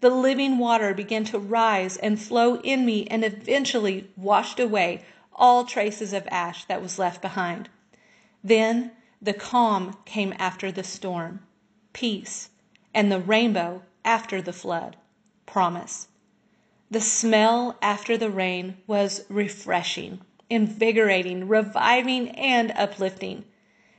The 0.01 0.09
living 0.09 0.57
water 0.57 0.95
began 0.95 1.25
to 1.25 1.39
rise 1.39 1.99
and 1.99 2.19
flow 2.19 2.57
in 2.63 2.87
me 2.87 3.07
and 3.09 3.23
eventually 3.23 4.09
washed 4.17 4.59
away 4.59 5.05
all 5.35 5.65
traces 5.65 6.15
of 6.15 6.27
ash 6.31 6.65
that 6.65 6.81
was 6.81 6.99
left 6.99 7.21
behind. 7.21 7.69
Then 8.43 8.93
the 9.21 9.35
calm 9.35 9.99
came 10.07 10.33
after 10.39 10.73
the 10.73 10.85
storm, 10.85 11.47
peace, 11.93 12.49
and 12.95 13.13
the 13.13 13.21
rainbow 13.21 13.83
after 14.03 14.41
the 14.41 14.55
flood, 14.55 14.97
promise. 15.45 16.09
The 16.91 17.03
smell 17.03 17.77
after 17.83 18.17
the 18.17 18.31
rain 18.31 18.79
was 18.87 19.27
refreshing, 19.29 20.23
invigorating, 20.49 21.47
reviving, 21.47 22.31
and 22.31 22.73
uplifting. 22.73 23.45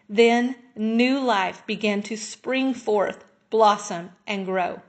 Then 0.10 0.56
new 0.76 1.20
life 1.20 1.64
began 1.68 2.02
to 2.04 2.18
spring 2.18 2.74
forth, 2.74 3.24
blossom, 3.52 4.14
and 4.26 4.48
grow. 4.48 4.82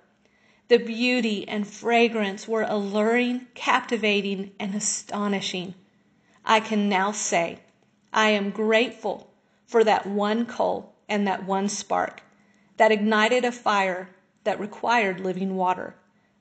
The 0.72 0.78
beauty 0.78 1.46
and 1.46 1.68
fragrance 1.68 2.48
were 2.48 2.62
alluring, 2.62 3.46
captivating, 3.52 4.52
and 4.58 4.74
astonishing. 4.74 5.74
I 6.46 6.60
can 6.60 6.88
now 6.88 7.12
say, 7.12 7.58
I 8.10 8.30
am 8.30 8.48
grateful 8.48 9.34
for 9.66 9.84
that 9.84 10.06
one 10.06 10.46
coal 10.46 10.94
and 11.10 11.26
that 11.26 11.44
one 11.44 11.68
spark 11.68 12.22
that 12.78 12.90
ignited 12.90 13.44
a 13.44 13.52
fire 13.52 14.16
that 14.44 14.58
required 14.58 15.20
living 15.20 15.56
water, 15.56 15.94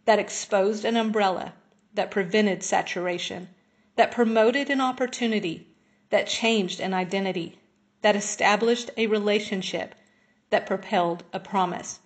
that 0.06 0.18
exposed 0.18 0.86
an 0.86 0.96
umbrella, 0.96 1.54
that 1.94 2.10
prevented 2.10 2.64
saturation, 2.64 3.50
that 3.98 4.14
promoted 4.14 4.70
an 4.70 4.80
opportunity, 4.80 5.68
that 6.10 6.28
changed 6.28 6.80
an 6.80 6.94
identity, 6.94 7.60
that 8.02 8.16
established 8.16 8.92
a 8.96 9.08
relationship, 9.08 9.94
that 10.52 10.66
propelled 10.66 11.26
a 11.34 11.40
promise, 11.42 12.00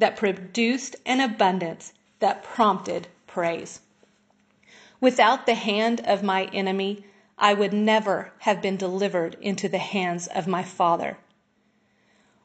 that 0.00 0.16
produced 0.16 0.96
an 1.06 1.20
abundance, 1.20 1.92
that 2.18 2.42
prompted 2.42 3.06
praise. 3.26 3.80
Without 5.00 5.46
the 5.46 5.54
hand 5.54 6.00
of 6.04 6.22
my 6.22 6.44
enemy, 6.52 7.04
I 7.38 7.54
would 7.54 7.72
never 7.72 8.32
have 8.40 8.60
been 8.60 8.76
delivered 8.76 9.36
into 9.40 9.68
the 9.68 9.78
hands 9.78 10.26
of 10.26 10.46
my 10.46 10.62
Father. 10.62 11.16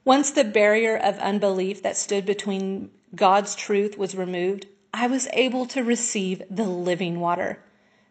Once 0.06 0.32
the 0.32 0.44
barrier 0.44 0.96
of 0.96 1.18
unbelief 1.18 1.82
that 1.82 1.98
stood 1.98 2.26
between 2.26 2.91
God's 3.15 3.56
truth 3.56 3.98
was 3.98 4.15
removed, 4.15 4.68
I 4.94 5.08
was 5.08 5.28
able 5.34 5.65
to 5.68 5.84
receive 5.84 6.44
the 6.50 6.63
living 6.63 7.20
water. 7.20 7.60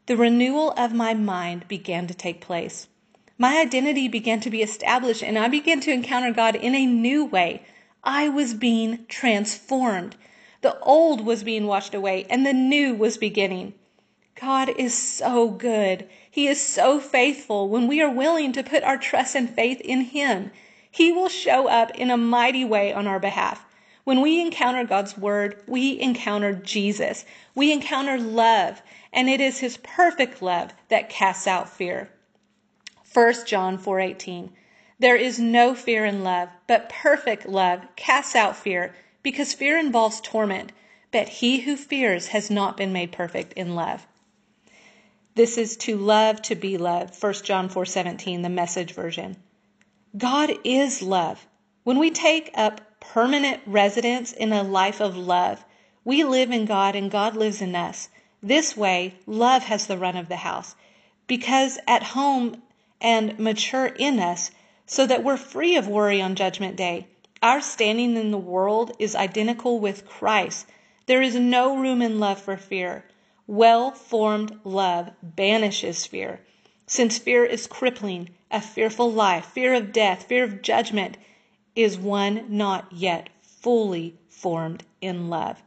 The 0.06 0.16
renewal 0.16 0.72
of 0.76 0.92
my 0.92 1.14
mind 1.14 1.68
began 1.68 2.06
to 2.08 2.14
take 2.14 2.40
place. 2.40 2.88
My 3.38 3.58
identity 3.58 4.08
began 4.08 4.40
to 4.40 4.50
be 4.50 4.62
established, 4.62 5.22
and 5.22 5.38
I 5.38 5.48
began 5.48 5.80
to 5.80 5.92
encounter 5.92 6.32
God 6.32 6.54
in 6.56 6.74
a 6.74 6.84
new 6.86 7.24
way. 7.24 7.62
I 8.06 8.28
was 8.28 8.52
being 8.52 9.06
transformed. 9.08 10.14
The 10.60 10.78
old 10.80 11.22
was 11.24 11.42
being 11.42 11.66
washed 11.66 11.94
away, 11.94 12.26
and 12.28 12.44
the 12.44 12.52
new 12.52 12.94
was 12.94 13.16
beginning. 13.16 13.72
God 14.34 14.68
is 14.68 14.92
so 14.92 15.48
good. 15.48 16.06
He 16.30 16.46
is 16.46 16.60
so 16.60 17.00
faithful 17.00 17.68
when 17.68 17.88
we 17.88 18.02
are 18.02 18.10
willing 18.10 18.52
to 18.52 18.62
put 18.62 18.82
our 18.82 18.98
trust 18.98 19.34
and 19.34 19.48
faith 19.48 19.80
in 19.80 20.02
Him. 20.02 20.50
He 20.90 21.12
will 21.12 21.30
show 21.30 21.66
up 21.66 21.92
in 21.92 22.10
a 22.10 22.16
mighty 22.16 22.64
way 22.64 22.92
on 22.92 23.06
our 23.06 23.18
behalf. 23.18 23.64
When 24.04 24.20
we 24.20 24.40
encounter 24.40 24.84
God's 24.84 25.16
Word, 25.16 25.62
we 25.66 25.98
encounter 25.98 26.52
Jesus. 26.52 27.24
We 27.54 27.72
encounter 27.72 28.18
love, 28.18 28.82
and 29.14 29.30
it 29.30 29.40
is 29.40 29.60
His 29.60 29.78
perfect 29.78 30.42
love 30.42 30.74
that 30.88 31.08
casts 31.08 31.46
out 31.46 31.70
fear. 31.70 32.10
1 33.12 33.46
John 33.46 33.78
4:18 33.78 34.50
There 34.98 35.16
is 35.16 35.38
no 35.38 35.74
fear 35.74 36.04
in 36.04 36.22
love, 36.22 36.48
but 36.66 36.88
perfect 36.88 37.48
love 37.48 37.80
casts 37.96 38.36
out 38.36 38.56
fear, 38.56 38.94
because 39.22 39.52
fear 39.52 39.76
involves 39.76 40.20
torment, 40.20 40.70
but 41.10 41.28
he 41.28 41.60
who 41.60 41.76
fears 41.76 42.28
has 42.28 42.50
not 42.50 42.76
been 42.76 42.92
made 42.92 43.10
perfect 43.10 43.54
in 43.54 43.74
love. 43.74 44.06
This 45.34 45.58
is 45.58 45.76
to 45.78 45.96
love 45.96 46.40
to 46.42 46.54
be 46.54 46.78
loved. 46.78 47.20
1 47.20 47.44
John 47.44 47.68
4:17, 47.68 48.42
the 48.42 48.48
message 48.48 48.92
version. 48.92 49.36
God 50.16 50.52
is 50.62 51.02
love. 51.02 51.44
When 51.82 51.98
we 51.98 52.12
take 52.12 52.52
up 52.54 52.80
permanent 53.00 53.60
residence 53.66 54.32
in 54.32 54.52
a 54.52 54.62
life 54.62 55.00
of 55.00 55.16
love, 55.16 55.64
we 56.04 56.22
live 56.22 56.52
in 56.52 56.66
God 56.66 56.94
and 56.94 57.10
God 57.10 57.34
lives 57.34 57.60
in 57.60 57.74
us. 57.74 58.08
This 58.40 58.76
way, 58.76 59.14
love 59.26 59.64
has 59.64 59.86
the 59.86 59.98
run 59.98 60.16
of 60.16 60.28
the 60.28 60.36
house 60.36 60.76
because 61.26 61.80
at 61.88 62.02
home 62.02 62.62
and 63.00 63.36
mature 63.40 63.86
in 63.86 64.20
us 64.20 64.52
so 64.86 65.06
that 65.06 65.24
we're 65.24 65.36
free 65.36 65.76
of 65.76 65.88
worry 65.88 66.20
on 66.20 66.34
judgment 66.34 66.76
day. 66.76 67.06
Our 67.42 67.60
standing 67.60 68.16
in 68.16 68.30
the 68.30 68.38
world 68.38 68.92
is 68.98 69.14
identical 69.14 69.78
with 69.78 70.06
Christ. 70.06 70.66
There 71.06 71.22
is 71.22 71.34
no 71.34 71.76
room 71.76 72.00
in 72.00 72.18
love 72.18 72.40
for 72.40 72.56
fear. 72.56 73.04
Well 73.46 73.90
formed 73.90 74.58
love 74.64 75.10
banishes 75.22 76.06
fear. 76.06 76.40
Since 76.86 77.18
fear 77.18 77.44
is 77.44 77.66
crippling, 77.66 78.30
a 78.50 78.60
fearful 78.60 79.10
life, 79.10 79.46
fear 79.46 79.74
of 79.74 79.92
death, 79.92 80.24
fear 80.24 80.44
of 80.44 80.62
judgment, 80.62 81.16
is 81.74 81.98
one 81.98 82.44
not 82.48 82.92
yet 82.92 83.28
fully 83.42 84.14
formed 84.28 84.84
in 85.00 85.28
love. 85.30 85.62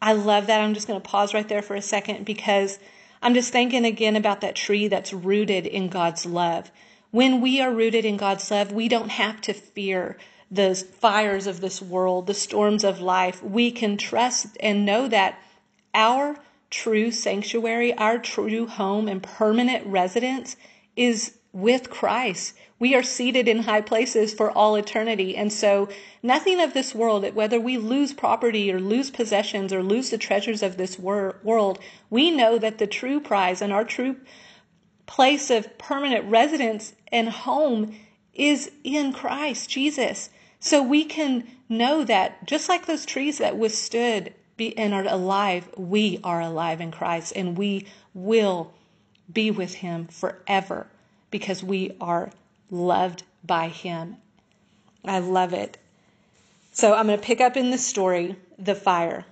I 0.00 0.12
love 0.12 0.46
that. 0.48 0.60
I'm 0.60 0.74
just 0.74 0.86
going 0.86 1.00
to 1.00 1.08
pause 1.08 1.32
right 1.32 1.48
there 1.48 1.62
for 1.62 1.76
a 1.76 1.82
second 1.82 2.24
because 2.26 2.78
I'm 3.22 3.32
just 3.32 3.52
thinking 3.52 3.86
again 3.86 4.16
about 4.16 4.42
that 4.42 4.54
tree 4.54 4.88
that's 4.88 5.14
rooted 5.14 5.66
in 5.66 5.88
God's 5.88 6.26
love. 6.26 6.70
When 7.14 7.40
we 7.40 7.60
are 7.60 7.70
rooted 7.70 8.04
in 8.04 8.16
God's 8.16 8.50
love, 8.50 8.72
we 8.72 8.88
don't 8.88 9.10
have 9.10 9.40
to 9.42 9.52
fear 9.52 10.16
the 10.50 10.74
fires 10.74 11.46
of 11.46 11.60
this 11.60 11.80
world, 11.80 12.26
the 12.26 12.34
storms 12.34 12.82
of 12.82 13.00
life. 13.00 13.40
We 13.40 13.70
can 13.70 13.96
trust 13.96 14.56
and 14.58 14.84
know 14.84 15.06
that 15.06 15.38
our 15.94 16.36
true 16.70 17.12
sanctuary, 17.12 17.96
our 17.96 18.18
true 18.18 18.66
home 18.66 19.06
and 19.06 19.22
permanent 19.22 19.86
residence 19.86 20.56
is 20.96 21.38
with 21.52 21.88
Christ. 21.88 22.54
We 22.80 22.96
are 22.96 23.04
seated 23.04 23.46
in 23.46 23.60
high 23.60 23.82
places 23.82 24.34
for 24.34 24.50
all 24.50 24.74
eternity. 24.74 25.36
And 25.36 25.52
so 25.52 25.88
nothing 26.20 26.60
of 26.60 26.74
this 26.74 26.96
world, 26.96 27.32
whether 27.32 27.60
we 27.60 27.78
lose 27.78 28.12
property 28.12 28.72
or 28.72 28.80
lose 28.80 29.12
possessions 29.12 29.72
or 29.72 29.84
lose 29.84 30.10
the 30.10 30.18
treasures 30.18 30.64
of 30.64 30.76
this 30.76 30.98
wor- 30.98 31.36
world, 31.44 31.78
we 32.10 32.32
know 32.32 32.58
that 32.58 32.78
the 32.78 32.88
true 32.88 33.20
prize 33.20 33.62
and 33.62 33.72
our 33.72 33.84
true 33.84 34.16
place 35.06 35.50
of 35.50 35.78
permanent 35.78 36.24
residence 36.26 36.94
and 37.12 37.28
home 37.28 37.94
is 38.34 38.70
in 38.82 39.12
Christ 39.12 39.70
Jesus. 39.70 40.30
So 40.60 40.82
we 40.82 41.04
can 41.04 41.46
know 41.68 42.04
that 42.04 42.46
just 42.46 42.68
like 42.68 42.86
those 42.86 43.06
trees 43.06 43.38
that 43.38 43.56
withstood 43.56 44.34
be, 44.56 44.76
and 44.78 44.94
are 44.94 45.06
alive, 45.06 45.68
we 45.76 46.20
are 46.24 46.40
alive 46.40 46.80
in 46.80 46.90
Christ 46.90 47.32
and 47.36 47.58
we 47.58 47.86
will 48.12 48.72
be 49.32 49.50
with 49.50 49.74
Him 49.74 50.06
forever 50.06 50.86
because 51.30 51.62
we 51.62 51.96
are 52.00 52.30
loved 52.70 53.24
by 53.44 53.68
Him. 53.68 54.16
I 55.04 55.18
love 55.18 55.52
it. 55.52 55.76
So 56.72 56.94
I'm 56.94 57.06
going 57.06 57.18
to 57.18 57.24
pick 57.24 57.40
up 57.40 57.56
in 57.56 57.70
the 57.70 57.78
story 57.78 58.36
the 58.58 58.74
fire. 58.74 59.24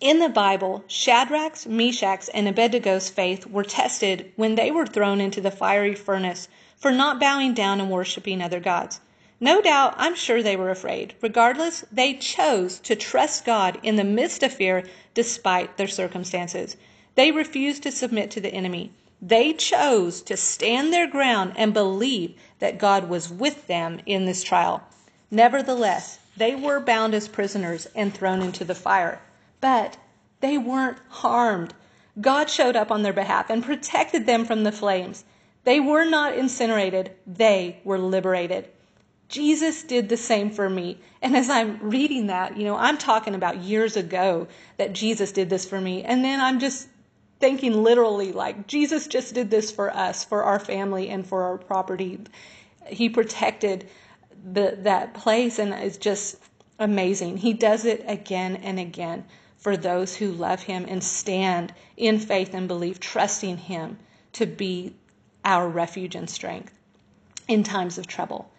In 0.00 0.18
the 0.18 0.30
Bible, 0.30 0.82
Shadrach's, 0.86 1.66
Meshach's, 1.66 2.30
and 2.30 2.48
Abednego's 2.48 3.10
faith 3.10 3.46
were 3.46 3.62
tested 3.62 4.32
when 4.34 4.54
they 4.54 4.70
were 4.70 4.86
thrown 4.86 5.20
into 5.20 5.42
the 5.42 5.50
fiery 5.50 5.94
furnace 5.94 6.48
for 6.78 6.90
not 6.90 7.20
bowing 7.20 7.52
down 7.52 7.82
and 7.82 7.90
worshiping 7.90 8.40
other 8.40 8.60
gods. 8.60 9.00
No 9.40 9.60
doubt, 9.60 9.92
I'm 9.98 10.14
sure 10.14 10.42
they 10.42 10.56
were 10.56 10.70
afraid. 10.70 11.12
Regardless, 11.20 11.84
they 11.92 12.14
chose 12.14 12.78
to 12.78 12.96
trust 12.96 13.44
God 13.44 13.78
in 13.82 13.96
the 13.96 14.04
midst 14.04 14.42
of 14.42 14.54
fear 14.54 14.84
despite 15.12 15.76
their 15.76 15.86
circumstances. 15.86 16.78
They 17.14 17.30
refused 17.30 17.82
to 17.82 17.92
submit 17.92 18.30
to 18.30 18.40
the 18.40 18.54
enemy. 18.54 18.92
They 19.20 19.52
chose 19.52 20.22
to 20.22 20.36
stand 20.38 20.94
their 20.94 21.08
ground 21.08 21.52
and 21.56 21.74
believe 21.74 22.36
that 22.58 22.78
God 22.78 23.10
was 23.10 23.28
with 23.28 23.66
them 23.66 24.00
in 24.06 24.24
this 24.24 24.42
trial. 24.42 24.82
Nevertheless, 25.30 26.20
they 26.38 26.54
were 26.54 26.80
bound 26.80 27.12
as 27.12 27.28
prisoners 27.28 27.86
and 27.94 28.14
thrown 28.14 28.40
into 28.40 28.64
the 28.64 28.74
fire. 28.74 29.20
But 29.60 29.98
they 30.40 30.56
weren't 30.56 30.98
harmed. 31.08 31.74
God 32.20 32.50
showed 32.50 32.76
up 32.76 32.90
on 32.90 33.02
their 33.02 33.12
behalf 33.12 33.50
and 33.50 33.62
protected 33.62 34.26
them 34.26 34.44
from 34.44 34.64
the 34.64 34.72
flames. 34.72 35.24
They 35.64 35.80
were 35.80 36.04
not 36.04 36.36
incinerated, 36.36 37.12
they 37.26 37.80
were 37.84 37.98
liberated. 37.98 38.68
Jesus 39.28 39.84
did 39.84 40.08
the 40.08 40.16
same 40.16 40.50
for 40.50 40.68
me. 40.68 40.98
And 41.22 41.36
as 41.36 41.48
I'm 41.48 41.78
reading 41.80 42.26
that, 42.26 42.56
you 42.56 42.64
know, 42.64 42.76
I'm 42.76 42.98
talking 42.98 43.34
about 43.34 43.58
years 43.58 43.96
ago 43.96 44.48
that 44.76 44.92
Jesus 44.92 45.30
did 45.30 45.48
this 45.48 45.64
for 45.64 45.80
me. 45.80 46.02
And 46.02 46.24
then 46.24 46.40
I'm 46.40 46.58
just 46.58 46.88
thinking 47.38 47.84
literally 47.84 48.32
like 48.32 48.66
Jesus 48.66 49.06
just 49.06 49.34
did 49.34 49.48
this 49.50 49.70
for 49.70 49.94
us, 49.94 50.24
for 50.24 50.42
our 50.42 50.58
family 50.58 51.08
and 51.10 51.24
for 51.24 51.44
our 51.44 51.58
property. 51.58 52.18
He 52.86 53.08
protected 53.08 53.88
the, 54.52 54.78
that 54.80 55.14
place 55.14 55.60
and 55.60 55.72
it's 55.74 55.96
just 55.96 56.36
amazing. 56.78 57.36
He 57.36 57.52
does 57.52 57.84
it 57.84 58.04
again 58.08 58.56
and 58.56 58.80
again 58.80 59.24
for 59.60 59.76
those 59.76 60.16
who 60.16 60.32
love 60.32 60.62
him 60.62 60.86
and 60.88 61.04
stand 61.04 61.72
in 61.96 62.18
faith 62.18 62.54
and 62.54 62.66
belief, 62.66 62.98
trusting 62.98 63.58
him 63.58 63.98
to 64.32 64.46
be 64.46 64.94
our 65.44 65.68
refuge 65.68 66.14
and 66.14 66.28
strength 66.28 66.76
in 67.46 67.62
times 67.62 67.98
of 67.98 68.06
trouble. 68.06 68.50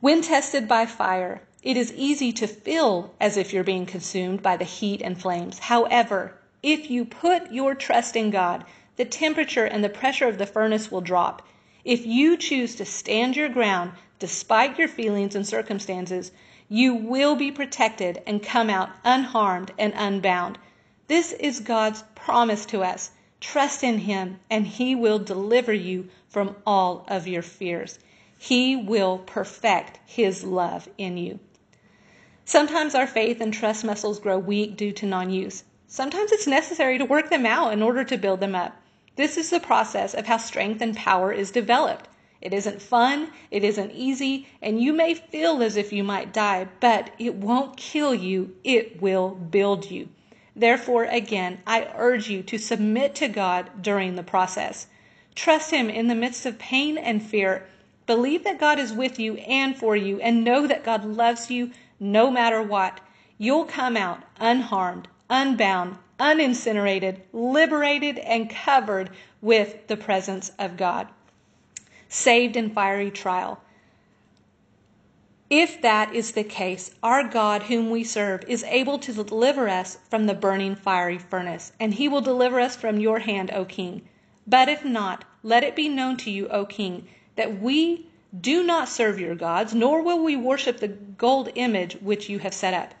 When 0.00 0.22
tested 0.22 0.68
by 0.68 0.86
fire, 0.86 1.42
it 1.62 1.76
is 1.76 1.92
easy 1.94 2.32
to 2.34 2.46
feel 2.46 3.14
as 3.20 3.36
if 3.36 3.52
you're 3.52 3.64
being 3.64 3.84
consumed 3.84 4.42
by 4.42 4.56
the 4.56 4.64
heat 4.64 5.02
and 5.02 5.20
flames. 5.20 5.58
However, 5.58 6.38
if 6.62 6.88
you 6.88 7.04
put 7.04 7.50
your 7.50 7.74
trust 7.74 8.14
in 8.14 8.30
God, 8.30 8.64
the 8.96 9.04
temperature 9.04 9.64
and 9.64 9.82
the 9.82 9.88
pressure 9.88 10.28
of 10.28 10.38
the 10.38 10.46
furnace 10.46 10.90
will 10.90 11.00
drop. 11.00 11.46
If 11.84 12.06
you 12.06 12.36
choose 12.36 12.76
to 12.76 12.84
stand 12.84 13.36
your 13.36 13.48
ground 13.48 13.92
despite 14.18 14.78
your 14.78 14.88
feelings 14.88 15.34
and 15.34 15.46
circumstances, 15.46 16.30
you 16.68 16.94
will 16.94 17.34
be 17.34 17.50
protected 17.50 18.22
and 18.26 18.42
come 18.42 18.68
out 18.68 18.90
unharmed 19.04 19.72
and 19.78 19.92
unbound. 19.96 20.58
This 21.06 21.32
is 21.32 21.60
God's 21.60 22.04
promise 22.14 22.66
to 22.66 22.82
us. 22.82 23.10
Trust 23.40 23.82
in 23.82 23.98
Him, 23.98 24.38
and 24.50 24.66
He 24.66 24.94
will 24.94 25.18
deliver 25.18 25.72
you 25.72 26.08
from 26.28 26.56
all 26.66 27.06
of 27.08 27.26
your 27.26 27.40
fears. 27.40 27.98
He 28.38 28.76
will 28.76 29.18
perfect 29.18 29.98
His 30.04 30.44
love 30.44 30.88
in 30.98 31.16
you. 31.16 31.38
Sometimes 32.44 32.94
our 32.94 33.06
faith 33.06 33.40
and 33.40 33.52
trust 33.52 33.84
muscles 33.84 34.20
grow 34.20 34.38
weak 34.38 34.76
due 34.76 34.92
to 34.92 35.06
non 35.06 35.30
use. 35.30 35.64
Sometimes 35.86 36.32
it's 36.32 36.46
necessary 36.46 36.98
to 36.98 37.04
work 37.04 37.30
them 37.30 37.46
out 37.46 37.72
in 37.72 37.82
order 37.82 38.04
to 38.04 38.18
build 38.18 38.40
them 38.40 38.54
up. 38.54 38.76
This 39.16 39.36
is 39.36 39.50
the 39.50 39.58
process 39.58 40.14
of 40.14 40.26
how 40.26 40.36
strength 40.36 40.82
and 40.82 40.94
power 40.94 41.32
is 41.32 41.50
developed. 41.50 42.08
It 42.40 42.54
isn't 42.54 42.80
fun, 42.80 43.32
it 43.50 43.64
isn't 43.64 43.90
easy, 43.90 44.46
and 44.62 44.80
you 44.80 44.92
may 44.92 45.14
feel 45.14 45.60
as 45.60 45.76
if 45.76 45.92
you 45.92 46.04
might 46.04 46.32
die, 46.32 46.68
but 46.78 47.10
it 47.18 47.34
won't 47.34 47.76
kill 47.76 48.14
you, 48.14 48.54
it 48.62 49.02
will 49.02 49.30
build 49.30 49.90
you. 49.90 50.08
Therefore, 50.54 51.02
again, 51.02 51.60
I 51.66 51.88
urge 51.96 52.30
you 52.30 52.44
to 52.44 52.56
submit 52.56 53.16
to 53.16 53.26
God 53.26 53.82
during 53.82 54.14
the 54.14 54.22
process. 54.22 54.86
Trust 55.34 55.72
Him 55.72 55.90
in 55.90 56.06
the 56.06 56.14
midst 56.14 56.46
of 56.46 56.60
pain 56.60 56.96
and 56.96 57.20
fear. 57.20 57.66
Believe 58.06 58.44
that 58.44 58.60
God 58.60 58.78
is 58.78 58.92
with 58.92 59.18
you 59.18 59.34
and 59.38 59.76
for 59.76 59.96
you, 59.96 60.20
and 60.20 60.44
know 60.44 60.64
that 60.68 60.84
God 60.84 61.04
loves 61.04 61.50
you 61.50 61.72
no 61.98 62.30
matter 62.30 62.62
what. 62.62 63.00
You'll 63.36 63.64
come 63.64 63.96
out 63.96 64.22
unharmed, 64.38 65.08
unbound, 65.28 65.98
unincinerated, 66.20 67.20
liberated, 67.32 68.20
and 68.20 68.48
covered 68.48 69.10
with 69.42 69.88
the 69.88 69.96
presence 69.96 70.52
of 70.60 70.76
God 70.76 71.08
saved 72.08 72.56
in 72.56 72.70
fiery 72.70 73.10
trial. 73.10 73.60
If 75.50 75.80
that 75.80 76.14
is 76.14 76.32
the 76.32 76.44
case, 76.44 76.94
our 77.02 77.24
God, 77.24 77.62
whom 77.62 77.88
we 77.88 78.04
serve, 78.04 78.44
is 78.46 78.64
able 78.64 78.98
to 78.98 79.12
deliver 79.12 79.68
us 79.68 79.98
from 80.10 80.26
the 80.26 80.34
burning 80.34 80.74
fiery 80.76 81.16
furnace, 81.16 81.72
and 81.80 81.94
he 81.94 82.06
will 82.06 82.20
deliver 82.20 82.60
us 82.60 82.76
from 82.76 82.98
your 82.98 83.20
hand, 83.20 83.50
O 83.52 83.64
king. 83.64 84.02
But 84.46 84.68
if 84.68 84.84
not, 84.84 85.24
let 85.42 85.64
it 85.64 85.74
be 85.74 85.88
known 85.88 86.18
to 86.18 86.30
you, 86.30 86.48
O 86.48 86.66
king, 86.66 87.08
that 87.36 87.60
we 87.60 88.08
do 88.38 88.62
not 88.62 88.90
serve 88.90 89.18
your 89.18 89.34
gods, 89.34 89.74
nor 89.74 90.02
will 90.02 90.22
we 90.22 90.36
worship 90.36 90.80
the 90.80 90.88
gold 90.88 91.50
image 91.54 91.94
which 92.02 92.28
you 92.28 92.38
have 92.40 92.52
set 92.52 92.74
up. 92.74 92.94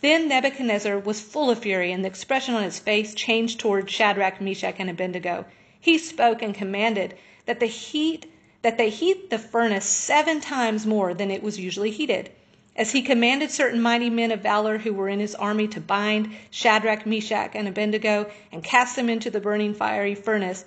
Then 0.00 0.28
Nebuchadnezzar 0.28 0.98
was 0.98 1.20
full 1.20 1.50
of 1.50 1.58
fury, 1.58 1.90
and 1.90 2.04
the 2.04 2.08
expression 2.08 2.54
on 2.54 2.62
his 2.62 2.78
face 2.78 3.14
changed 3.14 3.58
toward 3.58 3.90
Shadrach, 3.90 4.40
Meshach, 4.40 4.76
and 4.78 4.88
Abednego. 4.88 5.46
He 5.80 5.98
spoke 5.98 6.42
and 6.42 6.54
commanded 6.54 7.14
that 7.46 7.58
the 7.58 7.66
heat 7.66 8.26
that 8.62 8.78
they 8.78 8.88
heat 8.88 9.28
the 9.28 9.38
furnace 9.38 9.84
seven 9.84 10.40
times 10.40 10.86
more 10.86 11.12
than 11.14 11.30
it 11.30 11.42
was 11.42 11.58
usually 11.58 11.90
heated. 11.90 12.30
As 12.74 12.92
he 12.92 13.02
commanded 13.02 13.50
certain 13.50 13.82
mighty 13.82 14.08
men 14.08 14.30
of 14.32 14.40
valor 14.40 14.78
who 14.78 14.94
were 14.94 15.08
in 15.08 15.20
his 15.20 15.34
army 15.34 15.68
to 15.68 15.80
bind 15.80 16.34
Shadrach, 16.50 17.04
Meshach, 17.04 17.50
and 17.54 17.68
Abednego 17.68 18.30
and 18.50 18.64
cast 18.64 18.96
them 18.96 19.10
into 19.10 19.30
the 19.30 19.40
burning 19.40 19.74
fiery 19.74 20.14
furnace, 20.14 20.64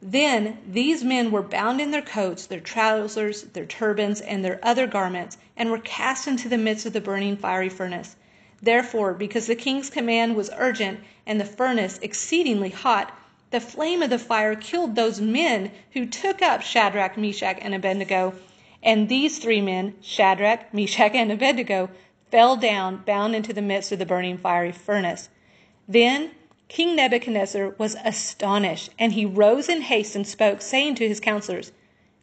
then 0.00 0.58
these 0.70 1.02
men 1.02 1.32
were 1.32 1.42
bound 1.42 1.80
in 1.80 1.90
their 1.90 2.02
coats, 2.02 2.46
their 2.46 2.60
trousers, 2.60 3.42
their 3.42 3.66
turbans, 3.66 4.20
and 4.20 4.44
their 4.44 4.60
other 4.62 4.86
garments, 4.86 5.36
and 5.56 5.70
were 5.70 5.80
cast 5.80 6.28
into 6.28 6.48
the 6.48 6.58
midst 6.58 6.86
of 6.86 6.92
the 6.92 7.00
burning 7.00 7.36
fiery 7.36 7.68
furnace. 7.68 8.14
Therefore, 8.62 9.14
because 9.14 9.46
the 9.48 9.56
king's 9.56 9.90
command 9.90 10.36
was 10.36 10.50
urgent 10.56 11.00
and 11.26 11.40
the 11.40 11.44
furnace 11.44 11.98
exceedingly 12.02 12.70
hot, 12.70 13.12
the 13.50 13.60
flame 13.60 14.02
of 14.02 14.10
the 14.10 14.18
fire 14.18 14.54
killed 14.54 14.94
those 14.94 15.20
men 15.20 15.70
who 15.92 16.04
took 16.04 16.42
up 16.42 16.60
Shadrach, 16.62 17.16
Meshach, 17.16 17.58
and 17.62 17.74
Abednego. 17.74 18.34
And 18.82 19.08
these 19.08 19.38
three 19.38 19.60
men, 19.60 19.94
Shadrach, 20.02 20.72
Meshach, 20.74 21.14
and 21.14 21.32
Abednego, 21.32 21.88
fell 22.30 22.56
down, 22.56 23.02
bound 23.06 23.34
into 23.34 23.52
the 23.52 23.62
midst 23.62 23.90
of 23.90 23.98
the 23.98 24.06
burning 24.06 24.36
fiery 24.36 24.72
furnace. 24.72 25.30
Then 25.88 26.32
King 26.68 26.94
Nebuchadnezzar 26.96 27.74
was 27.78 27.96
astonished, 28.04 28.90
and 28.98 29.14
he 29.14 29.24
rose 29.24 29.70
in 29.70 29.80
haste 29.80 30.14
and 30.14 30.26
spoke, 30.26 30.60
saying 30.60 30.96
to 30.96 31.08
his 31.08 31.18
counselors, 31.18 31.72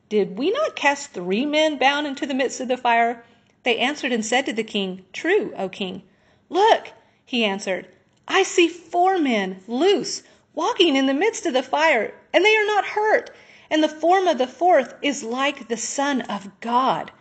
Did 0.09 0.38
we 0.38 0.51
not 0.51 0.75
cast 0.75 1.11
three 1.11 1.47
men 1.47 1.77
bound 1.77 2.05
into 2.05 2.27
the 2.27 2.35
midst 2.35 2.61
of 2.61 2.67
the 2.67 2.77
fire? 2.77 3.23
They 3.63 3.79
answered 3.79 4.11
and 4.11 4.23
said 4.23 4.45
to 4.45 4.53
the 4.53 4.63
king, 4.63 5.03
True, 5.11 5.51
O 5.57 5.69
king. 5.69 6.03
Look, 6.49 6.91
he 7.25 7.43
answered, 7.43 7.88
I 8.27 8.43
see 8.43 8.67
four 8.67 9.17
men 9.17 9.63
loose 9.67 10.21
walking 10.55 10.95
in 10.95 11.05
the 11.05 11.13
midst 11.13 11.45
of 11.45 11.53
the 11.53 11.61
fire, 11.61 12.13
and 12.33 12.43
they 12.43 12.55
are 12.57 12.65
not 12.65 12.85
hurt. 12.85 13.29
And 13.69 13.83
the 13.83 13.89
form 13.89 14.27
of 14.27 14.37
the 14.37 14.47
fourth 14.47 14.95
is 15.01 15.23
like 15.23 15.67
the 15.67 15.77
Son 15.77 16.21
of 16.21 16.49
God. 16.61 17.11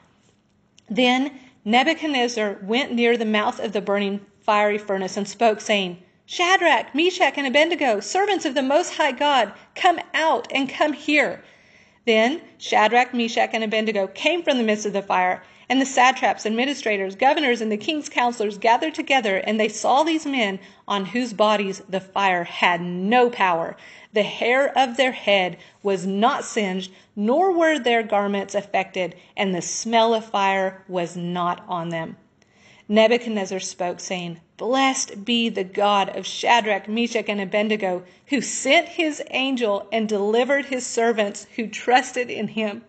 Then 0.88 1.38
Nebuchadnezzar 1.64 2.58
went 2.62 2.92
near 2.92 3.16
the 3.16 3.24
mouth 3.24 3.58
of 3.58 3.72
the 3.72 3.80
burning 3.80 4.20
fiery 4.40 4.78
furnace 4.78 5.16
and 5.16 5.26
spoke, 5.26 5.60
saying, 5.60 6.02
Shadrach, 6.26 6.94
Meshach, 6.94 7.34
and 7.36 7.46
Abednego, 7.46 8.00
servants 8.00 8.44
of 8.44 8.54
the 8.54 8.62
Most 8.62 8.94
High 8.94 9.12
God, 9.12 9.52
come 9.74 9.98
out 10.14 10.52
and 10.52 10.68
come 10.68 10.92
here. 10.92 11.42
Then 12.06 12.40
Shadrach, 12.58 13.14
Meshach, 13.14 13.50
and 13.52 13.64
Abednego 13.64 14.06
came 14.06 14.42
from 14.42 14.58
the 14.58 14.64
midst 14.64 14.86
of 14.86 14.92
the 14.92 15.02
fire. 15.02 15.42
And 15.68 15.80
the 15.80 15.86
satraps, 15.86 16.44
administrators, 16.44 17.16
governors, 17.16 17.60
and 17.60 17.72
the 17.72 17.76
king's 17.76 18.08
counselors 18.08 18.58
gathered 18.58 18.94
together, 18.94 19.38
and 19.38 19.58
they 19.58 19.68
saw 19.68 20.02
these 20.02 20.26
men 20.26 20.58
on 20.86 21.06
whose 21.06 21.32
bodies 21.32 21.80
the 21.88 22.00
fire 22.00 22.44
had 22.44 22.82
no 22.82 23.30
power. 23.30 23.76
The 24.12 24.22
hair 24.22 24.76
of 24.76 24.96
their 24.96 25.12
head 25.12 25.56
was 25.82 26.06
not 26.06 26.44
singed, 26.44 26.92
nor 27.16 27.52
were 27.52 27.78
their 27.78 28.02
garments 28.02 28.54
affected, 28.54 29.14
and 29.36 29.54
the 29.54 29.62
smell 29.62 30.14
of 30.14 30.26
fire 30.26 30.84
was 30.86 31.16
not 31.16 31.64
on 31.66 31.88
them. 31.88 32.16
Nebuchadnezzar 32.86 33.60
spoke, 33.60 34.00
saying, 34.00 34.40
Blessed 34.58 35.24
be 35.24 35.48
the 35.48 35.64
God 35.64 36.14
of 36.14 36.26
Shadrach, 36.26 36.86
Meshach, 36.88 37.28
and 37.28 37.40
Abednego, 37.40 38.04
who 38.26 38.42
sent 38.42 38.88
his 38.88 39.22
angel 39.30 39.88
and 39.90 40.08
delivered 40.08 40.66
his 40.66 40.86
servants 40.86 41.46
who 41.56 41.66
trusted 41.66 42.30
in 42.30 42.48
him 42.48 42.84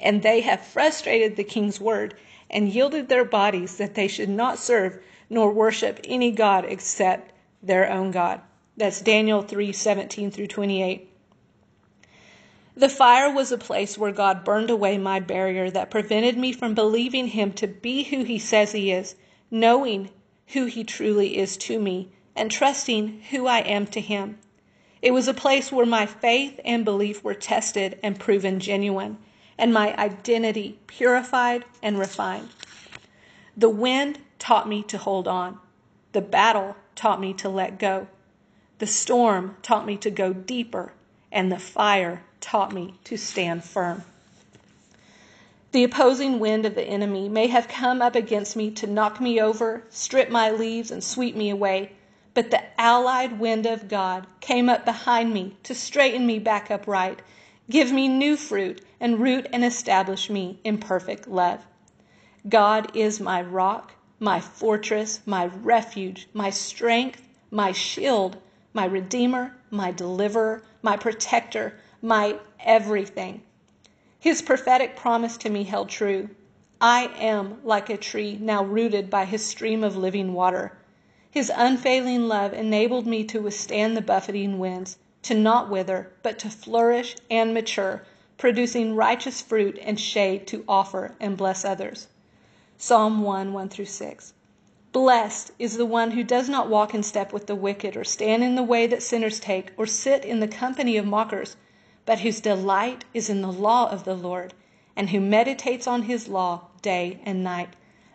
and 0.00 0.22
they 0.22 0.40
have 0.40 0.64
frustrated 0.64 1.36
the 1.36 1.44
king's 1.44 1.80
word 1.80 2.14
and 2.48 2.68
yielded 2.68 3.08
their 3.08 3.24
bodies 3.24 3.76
that 3.76 3.94
they 3.94 4.08
should 4.08 4.28
not 4.28 4.58
serve 4.58 4.98
nor 5.28 5.52
worship 5.52 6.00
any 6.04 6.30
god 6.30 6.64
except 6.64 7.32
their 7.62 7.90
own 7.90 8.10
God. 8.10 8.40
That's 8.76 9.00
Daniel 9.02 9.42
3:17 9.42 10.32
through 10.32 10.46
28. 10.46 11.06
The 12.74 12.88
fire 12.88 13.30
was 13.30 13.52
a 13.52 13.58
place 13.58 13.98
where 13.98 14.12
God 14.12 14.42
burned 14.42 14.70
away 14.70 14.96
my 14.96 15.20
barrier 15.20 15.70
that 15.70 15.90
prevented 15.90 16.38
me 16.38 16.52
from 16.52 16.72
believing 16.72 17.26
him 17.26 17.52
to 17.52 17.66
be 17.66 18.04
who 18.04 18.24
he 18.24 18.38
says 18.38 18.72
he 18.72 18.90
is, 18.90 19.16
knowing 19.50 20.08
who 20.48 20.64
he 20.64 20.82
truly 20.82 21.36
is 21.36 21.58
to 21.58 21.78
me, 21.78 22.08
and 22.34 22.50
trusting 22.50 23.20
who 23.30 23.46
I 23.46 23.58
am 23.58 23.86
to 23.88 24.00
him. 24.00 24.38
It 25.02 25.10
was 25.10 25.28
a 25.28 25.34
place 25.34 25.70
where 25.70 25.84
my 25.84 26.06
faith 26.06 26.58
and 26.64 26.84
belief 26.84 27.22
were 27.22 27.34
tested 27.34 27.98
and 28.02 28.18
proven 28.18 28.60
genuine 28.60 29.18
and 29.60 29.74
my 29.74 29.94
identity 29.96 30.78
purified 30.86 31.66
and 31.82 31.98
refined. 31.98 32.48
The 33.56 33.68
wind 33.68 34.18
taught 34.38 34.66
me 34.66 34.82
to 34.84 34.96
hold 34.96 35.28
on. 35.28 35.58
The 36.12 36.22
battle 36.22 36.76
taught 36.96 37.20
me 37.20 37.34
to 37.34 37.48
let 37.50 37.78
go. 37.78 38.08
The 38.78 38.86
storm 38.86 39.58
taught 39.60 39.84
me 39.84 39.98
to 39.98 40.10
go 40.10 40.32
deeper, 40.32 40.94
and 41.30 41.52
the 41.52 41.58
fire 41.58 42.22
taught 42.40 42.72
me 42.72 42.94
to 43.04 43.18
stand 43.18 43.62
firm. 43.62 44.02
The 45.72 45.84
opposing 45.84 46.40
wind 46.40 46.64
of 46.64 46.74
the 46.74 46.82
enemy 46.82 47.28
may 47.28 47.48
have 47.48 47.68
come 47.68 48.00
up 48.00 48.16
against 48.16 48.56
me 48.56 48.70
to 48.72 48.86
knock 48.86 49.20
me 49.20 49.40
over, 49.40 49.84
strip 49.90 50.30
my 50.30 50.50
leaves, 50.50 50.90
and 50.90 51.04
sweep 51.04 51.36
me 51.36 51.50
away, 51.50 51.92
but 52.32 52.50
the 52.50 52.62
allied 52.80 53.38
wind 53.38 53.66
of 53.66 53.88
God 53.88 54.26
came 54.40 54.70
up 54.70 54.86
behind 54.86 55.34
me 55.34 55.58
to 55.64 55.74
straighten 55.74 56.26
me 56.26 56.38
back 56.38 56.70
upright 56.70 57.20
Give 57.68 57.92
me 57.92 58.08
new 58.08 58.36
fruit 58.36 58.80
and 59.00 59.18
root 59.18 59.46
and 59.52 59.64
establish 59.64 60.28
me 60.28 60.58
in 60.62 60.78
perfect 60.78 61.26
love. 61.26 61.66
God 62.48 62.94
is 62.94 63.18
my 63.18 63.42
rock, 63.42 63.94
my 64.18 64.40
fortress, 64.40 65.20
my 65.24 65.46
refuge, 65.46 66.28
my 66.34 66.50
strength, 66.50 67.26
my 67.50 67.72
shield, 67.72 68.36
my 68.74 68.84
redeemer, 68.84 69.56
my 69.70 69.90
deliverer, 69.90 70.62
my 70.82 70.96
protector, 70.96 71.74
my 72.02 72.36
everything. 72.64 73.42
His 74.18 74.42
prophetic 74.42 74.96
promise 74.96 75.36
to 75.38 75.50
me 75.50 75.64
held 75.64 75.88
true. 75.88 76.28
I 76.80 77.10
am 77.16 77.60
like 77.64 77.90
a 77.90 77.96
tree 77.96 78.38
now 78.40 78.64
rooted 78.64 79.10
by 79.10 79.24
his 79.24 79.44
stream 79.44 79.82
of 79.82 79.96
living 79.96 80.34
water. 80.34 80.76
His 81.30 81.50
unfailing 81.54 82.28
love 82.28 82.52
enabled 82.52 83.06
me 83.06 83.24
to 83.24 83.40
withstand 83.40 83.96
the 83.96 84.02
buffeting 84.02 84.58
winds 84.58 84.98
to 85.22 85.34
not 85.34 85.70
wither, 85.70 86.10
but 86.22 86.38
to 86.40 86.50
flourish 86.50 87.16
and 87.30 87.54
mature, 87.54 88.02
producing 88.40 88.96
righteous 88.96 89.42
fruit 89.42 89.78
and 89.82 90.00
shade 90.00 90.46
to 90.46 90.64
offer 90.66 91.14
and 91.20 91.36
bless 91.36 91.62
others. 91.62 92.08
Psalm 92.78 93.22
1 93.22 93.52
1 93.52 93.68
through 93.68 93.84
6. 93.84 94.32
Blessed 94.92 95.52
is 95.58 95.76
the 95.76 95.84
one 95.84 96.12
who 96.12 96.24
does 96.24 96.48
not 96.48 96.70
walk 96.70 96.94
in 96.94 97.02
step 97.02 97.34
with 97.34 97.46
the 97.46 97.54
wicked, 97.54 97.98
or 97.98 98.02
stand 98.02 98.42
in 98.42 98.54
the 98.54 98.62
way 98.62 98.86
that 98.86 99.02
sinners 99.02 99.38
take, 99.38 99.72
or 99.76 99.86
sit 99.86 100.24
in 100.24 100.40
the 100.40 100.48
company 100.48 100.96
of 100.96 101.04
mockers, 101.04 101.54
but 102.06 102.20
whose 102.20 102.40
delight 102.40 103.04
is 103.12 103.28
in 103.28 103.42
the 103.42 103.52
law 103.52 103.90
of 103.90 104.04
the 104.04 104.14
Lord, 104.14 104.54
and 104.96 105.10
who 105.10 105.20
meditates 105.20 105.86
on 105.86 106.04
his 106.04 106.26
law 106.26 106.62
day 106.80 107.20
and 107.24 107.44
night. 107.44 107.74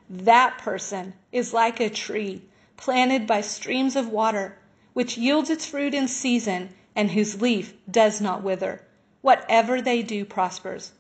That 0.09 0.57
person 0.57 1.13
is 1.32 1.53
like 1.53 1.80
a 1.80 1.88
tree 1.88 2.41
planted 2.78 3.28
by 3.28 3.41
streams 3.41 3.95
of 3.95 4.09
water 4.09 4.57
which 4.93 5.19
yields 5.19 5.51
its 5.51 5.67
fruit 5.67 5.93
in 5.93 6.07
season, 6.07 6.69
and 6.95 7.11
whose 7.11 7.41
leaf 7.41 7.76
does 7.91 8.19
not 8.19 8.41
wither. 8.41 8.82
Whatever 9.26 9.82
they 9.82 10.03
do 10.03 10.23
prospers. 10.23 10.91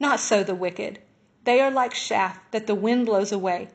Not 0.00 0.18
so 0.18 0.42
the 0.42 0.56
wicked. 0.56 0.98
They 1.44 1.60
are 1.60 1.70
like 1.70 1.92
chaff 1.92 2.40
that 2.50 2.66
the 2.66 2.74
wind 2.74 3.06
blows 3.06 3.30
away. 3.30 3.68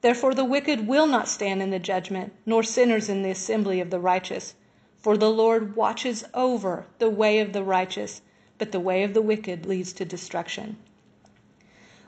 Therefore 0.00 0.32
the 0.32 0.44
wicked 0.44 0.86
will 0.86 1.08
not 1.08 1.26
stand 1.26 1.60
in 1.60 1.70
the 1.70 1.80
judgment, 1.80 2.32
nor 2.46 2.62
sinners 2.62 3.08
in 3.08 3.22
the 3.22 3.32
assembly 3.32 3.80
of 3.80 3.90
the 3.90 3.98
righteous. 3.98 4.54
For 4.98 5.16
the 5.16 5.28
Lord 5.28 5.74
watches 5.74 6.22
over 6.34 6.86
the 7.00 7.10
way 7.10 7.40
of 7.40 7.52
the 7.52 7.64
righteous, 7.64 8.22
but 8.58 8.70
the 8.70 8.78
way 8.78 9.02
of 9.02 9.12
the 9.12 9.22
wicked 9.22 9.66
leads 9.66 9.92
to 9.94 10.04
destruction. 10.04 10.76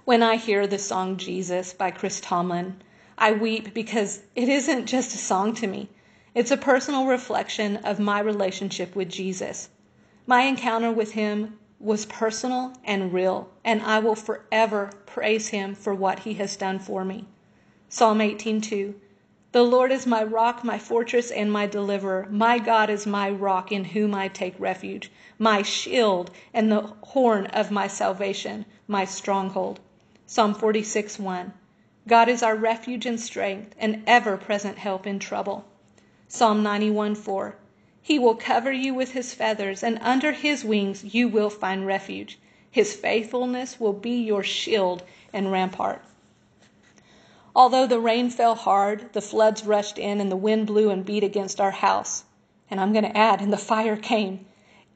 When 0.05 0.22
I 0.22 0.36
hear 0.36 0.68
the 0.68 0.78
song 0.78 1.16
Jesus 1.16 1.72
by 1.72 1.90
Chris 1.90 2.20
Tomlin, 2.20 2.80
I 3.18 3.32
weep 3.32 3.74
because 3.74 4.20
it 4.36 4.48
isn't 4.48 4.86
just 4.86 5.16
a 5.16 5.18
song 5.18 5.55
to 5.55 5.66
me. 5.66 5.88
It's 6.32 6.53
a 6.53 6.57
personal 6.57 7.07
reflection 7.07 7.78
of 7.78 7.98
my 7.98 8.20
relationship 8.20 8.94
with 8.94 9.09
Jesus. 9.09 9.68
My 10.27 10.43
encounter 10.43 10.91
with 10.93 11.12
him 11.12 11.59
was 11.79 12.05
personal 12.05 12.75
and 12.85 13.11
real, 13.11 13.49
and 13.64 13.81
I 13.81 14.01
will 14.01 14.14
forever 14.14 14.91
praise 15.07 15.49
him 15.49 15.75
for 15.75 15.95
what 15.95 16.18
he 16.18 16.35
has 16.35 16.57
done 16.57 16.79
for 16.79 17.07
me. 17.07 17.25
Psalm 17.89 18.18
18:2 18.18 18.93
The 19.53 19.62
Lord 19.62 19.91
is 19.91 20.07
my 20.07 20.23
rock, 20.23 20.62
my 20.62 20.79
fortress, 20.79 21.31
and 21.31 21.51
my 21.51 21.66
deliverer. 21.66 22.29
My 22.31 22.59
God 22.59 22.91
is 22.91 23.07
my 23.07 23.31
rock 23.31 23.73
in 23.73 23.83
whom 23.83 24.14
I 24.14 24.29
take 24.29 24.55
refuge, 24.61 25.11
my 25.39 25.62
shield 25.62 26.31
and 26.53 26.71
the 26.71 26.93
horn 27.01 27.47
of 27.47 27.71
my 27.71 27.87
salvation, 27.87 28.66
my 28.87 29.07
stronghold. 29.07 29.81
Psalm 30.27 30.55
46:1 30.55 31.53
God 32.07 32.29
is 32.29 32.43
our 32.43 32.55
refuge 32.57 33.07
and 33.07 33.18
strength, 33.18 33.75
an 33.79 34.03
ever 34.07 34.37
present 34.37 34.77
help 34.77 35.07
in 35.07 35.18
trouble. 35.18 35.64
Psalm 36.29 36.62
91:4 36.62 37.55
He 38.11 38.18
will 38.18 38.34
cover 38.34 38.72
you 38.72 38.92
with 38.92 39.12
his 39.12 39.34
feathers, 39.34 39.84
and 39.84 39.96
under 40.02 40.32
his 40.32 40.64
wings 40.64 41.14
you 41.14 41.28
will 41.28 41.48
find 41.48 41.86
refuge. 41.86 42.40
His 42.68 42.92
faithfulness 42.92 43.78
will 43.78 43.92
be 43.92 44.20
your 44.22 44.42
shield 44.42 45.04
and 45.32 45.52
rampart. 45.52 46.02
Although 47.54 47.86
the 47.86 48.00
rain 48.00 48.28
fell 48.28 48.56
hard, 48.56 49.12
the 49.12 49.20
floods 49.20 49.64
rushed 49.64 49.96
in, 49.96 50.20
and 50.20 50.28
the 50.28 50.34
wind 50.34 50.66
blew 50.66 50.90
and 50.90 51.04
beat 51.04 51.22
against 51.22 51.61
our 51.61 51.70
house, 51.70 52.24
and 52.68 52.80
I'm 52.80 52.92
going 52.92 53.04
to 53.04 53.16
add, 53.16 53.40
and 53.40 53.52
the 53.52 53.56
fire 53.56 53.96
came, 53.96 54.44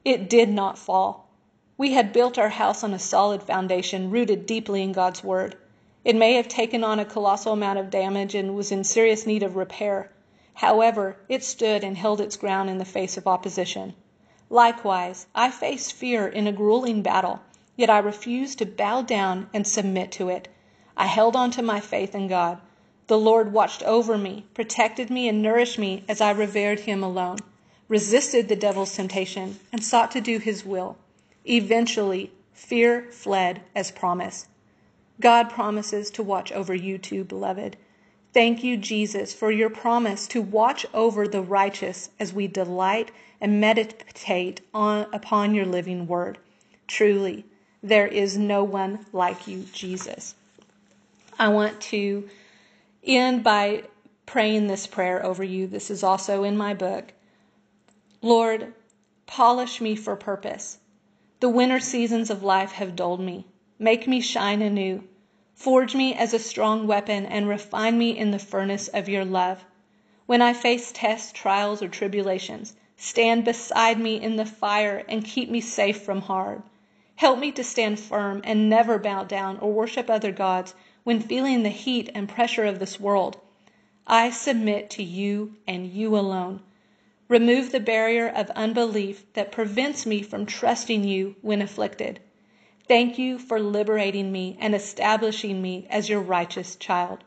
it 0.04 0.28
did 0.28 0.48
not 0.48 0.76
fall. 0.76 1.28
We 1.78 1.92
had 1.92 2.12
built 2.12 2.36
our 2.36 2.48
house 2.48 2.82
on 2.82 2.92
a 2.92 2.98
solid 2.98 3.44
foundation, 3.44 4.10
rooted 4.10 4.44
deeply 4.44 4.82
in 4.82 4.90
God's 4.90 5.22
Word. 5.22 5.56
It 6.04 6.16
may 6.16 6.34
have 6.34 6.48
taken 6.48 6.82
on 6.82 6.98
a 6.98 7.04
colossal 7.04 7.52
amount 7.52 7.78
of 7.78 7.90
damage 7.90 8.34
and 8.34 8.56
was 8.56 8.72
in 8.72 8.82
serious 8.82 9.24
need 9.24 9.44
of 9.44 9.54
repair. 9.54 10.10
However, 10.58 11.16
it 11.28 11.42
stood 11.42 11.82
and 11.82 11.96
held 11.96 12.20
its 12.20 12.36
ground 12.36 12.70
in 12.70 12.78
the 12.78 12.84
face 12.84 13.16
of 13.16 13.26
opposition. 13.26 13.94
Likewise, 14.48 15.26
I 15.34 15.50
faced 15.50 15.92
fear 15.92 16.28
in 16.28 16.46
a 16.46 16.52
grueling 16.52 17.02
battle, 17.02 17.40
yet 17.76 17.90
I 17.90 17.98
refused 17.98 18.58
to 18.58 18.66
bow 18.66 19.02
down 19.02 19.50
and 19.52 19.66
submit 19.66 20.12
to 20.12 20.28
it. 20.28 20.46
I 20.96 21.06
held 21.06 21.34
on 21.34 21.50
to 21.52 21.62
my 21.62 21.80
faith 21.80 22.14
in 22.14 22.28
God. 22.28 22.60
The 23.08 23.18
Lord 23.18 23.52
watched 23.52 23.82
over 23.82 24.16
me, 24.16 24.46
protected 24.54 25.10
me, 25.10 25.28
and 25.28 25.42
nourished 25.42 25.78
me 25.78 26.04
as 26.08 26.20
I 26.20 26.30
revered 26.30 26.80
Him 26.80 27.02
alone, 27.02 27.38
resisted 27.88 28.48
the 28.48 28.54
devil's 28.54 28.94
temptation, 28.94 29.58
and 29.72 29.82
sought 29.82 30.12
to 30.12 30.20
do 30.20 30.38
His 30.38 30.64
will. 30.64 30.96
Eventually, 31.44 32.30
fear 32.52 33.08
fled 33.10 33.60
as 33.74 33.90
promised. 33.90 34.46
God 35.20 35.50
promises 35.50 36.10
to 36.12 36.22
watch 36.22 36.52
over 36.52 36.74
you 36.74 36.96
too, 36.96 37.24
beloved. 37.24 37.76
Thank 38.34 38.64
you, 38.64 38.76
Jesus, 38.76 39.32
for 39.32 39.52
your 39.52 39.70
promise 39.70 40.26
to 40.28 40.42
watch 40.42 40.84
over 40.92 41.28
the 41.28 41.40
righteous 41.40 42.10
as 42.18 42.32
we 42.32 42.48
delight 42.48 43.12
and 43.40 43.60
meditate 43.60 44.60
on, 44.74 45.06
upon 45.12 45.54
your 45.54 45.66
living 45.66 46.08
word. 46.08 46.38
Truly, 46.88 47.44
there 47.80 48.08
is 48.08 48.36
no 48.36 48.64
one 48.64 49.06
like 49.12 49.46
you, 49.46 49.64
Jesus. 49.72 50.34
I 51.38 51.48
want 51.48 51.80
to 51.82 52.28
end 53.04 53.44
by 53.44 53.84
praying 54.26 54.66
this 54.66 54.88
prayer 54.88 55.24
over 55.24 55.44
you. 55.44 55.68
This 55.68 55.88
is 55.88 56.02
also 56.02 56.42
in 56.42 56.56
my 56.56 56.74
book. 56.74 57.12
Lord, 58.20 58.74
polish 59.26 59.80
me 59.80 59.94
for 59.94 60.16
purpose. 60.16 60.78
The 61.38 61.48
winter 61.48 61.78
seasons 61.78 62.30
of 62.30 62.42
life 62.42 62.72
have 62.72 62.96
dulled 62.96 63.20
me. 63.20 63.46
Make 63.78 64.08
me 64.08 64.20
shine 64.20 64.60
anew. 64.60 65.04
Forge 65.56 65.94
me 65.94 66.12
as 66.14 66.34
a 66.34 66.38
strong 66.40 66.86
weapon 66.88 67.24
and 67.26 67.48
refine 67.48 67.96
me 67.96 68.10
in 68.10 68.32
the 68.32 68.40
furnace 68.40 68.88
of 68.88 69.08
your 69.08 69.24
love. 69.24 69.64
When 70.26 70.42
I 70.42 70.52
face 70.52 70.90
tests, 70.90 71.30
trials, 71.30 71.80
or 71.80 71.86
tribulations, 71.88 72.74
stand 72.96 73.44
beside 73.44 74.00
me 74.00 74.20
in 74.20 74.34
the 74.34 74.46
fire 74.46 75.04
and 75.08 75.24
keep 75.24 75.48
me 75.48 75.60
safe 75.60 76.02
from 76.02 76.22
harm. 76.22 76.64
Help 77.16 77.38
me 77.38 77.52
to 77.52 77.62
stand 77.62 78.00
firm 78.00 78.40
and 78.42 78.68
never 78.68 78.98
bow 78.98 79.22
down 79.22 79.58
or 79.60 79.72
worship 79.72 80.10
other 80.10 80.32
gods 80.32 80.74
when 81.04 81.20
feeling 81.20 81.62
the 81.62 81.68
heat 81.68 82.10
and 82.14 82.28
pressure 82.28 82.64
of 82.64 82.80
this 82.80 82.98
world. 82.98 83.36
I 84.08 84.30
submit 84.30 84.90
to 84.90 85.04
you 85.04 85.54
and 85.68 85.86
you 85.86 86.16
alone. 86.16 86.62
Remove 87.28 87.70
the 87.70 87.78
barrier 87.78 88.28
of 88.28 88.50
unbelief 88.50 89.24
that 89.34 89.52
prevents 89.52 90.04
me 90.04 90.20
from 90.20 90.46
trusting 90.46 91.04
you 91.04 91.36
when 91.42 91.62
afflicted. 91.62 92.18
Thank 92.86 93.18
you 93.18 93.38
for 93.38 93.58
liberating 93.58 94.30
me 94.30 94.58
and 94.60 94.74
establishing 94.74 95.62
me 95.62 95.86
as 95.88 96.08
your 96.08 96.20
righteous 96.20 96.76
child. 96.76 97.24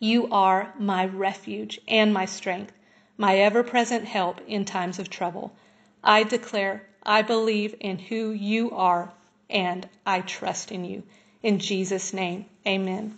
You 0.00 0.28
are 0.32 0.74
my 0.78 1.06
refuge 1.06 1.80
and 1.86 2.12
my 2.12 2.24
strength, 2.24 2.72
my 3.16 3.38
ever 3.38 3.62
present 3.62 4.04
help 4.04 4.40
in 4.48 4.64
times 4.64 4.98
of 4.98 5.08
trouble. 5.08 5.54
I 6.02 6.24
declare 6.24 6.82
I 7.04 7.22
believe 7.22 7.76
in 7.78 7.98
who 7.98 8.30
you 8.32 8.72
are 8.72 9.12
and 9.48 9.88
I 10.04 10.22
trust 10.22 10.72
in 10.72 10.84
you. 10.84 11.04
In 11.40 11.60
Jesus' 11.60 12.12
name, 12.12 12.46
amen. 12.66 13.16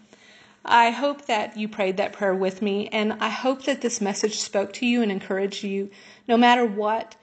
I 0.63 0.91
hope 0.91 1.27
that 1.27 1.57
you 1.57 1.69
prayed 1.69 1.97
that 1.97 2.13
prayer 2.13 2.35
with 2.35 2.61
me, 2.61 2.89
and 2.89 3.15
I 3.15 3.29
hope 3.29 3.63
that 3.63 3.81
this 3.81 4.01
message 4.01 4.41
spoke 4.41 4.73
to 4.75 4.87
you 4.87 5.01
and 5.01 5.13
encouraged 5.13 5.63
you 5.63 5.91
no 6.29 6.37
matter 6.37 6.67
what 6.67 7.15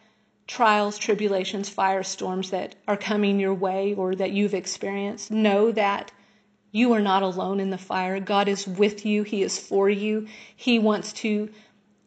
trials, 0.54 0.99
tribulations, 0.99 1.68
firestorms 1.68 2.51
that 2.51 2.76
are 2.88 2.95
coming 2.95 3.39
your 3.39 3.56
way 3.56 3.95
or 3.95 4.14
that 4.14 4.32
you've 4.32 4.54
experienced, 4.54 5.32
know 5.32 5.72
that 5.72 6.12
you 6.72 6.93
are 6.93 7.01
not 7.01 7.24
alone 7.24 7.60
in 7.60 7.72
the 7.72 7.78
fire. 7.78 8.20
God 8.20 8.47
is 8.47 8.68
with 8.68 9.04
you. 9.04 9.24
He 9.24 9.41
is 9.41 9.58
for 9.58 9.89
you. 9.89 10.28
He 10.56 10.78
wants 10.78 11.12
to 11.14 11.49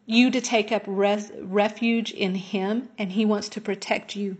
you 0.07 0.31
to 0.31 0.41
take 0.41 0.71
up 0.71 0.85
res, 0.87 1.33
refuge 1.41 2.13
in 2.13 2.37
him 2.37 2.89
and 2.97 3.11
he 3.11 3.25
wants 3.25 3.49
to 3.49 3.61
protect 3.61 4.15
you 4.15 4.37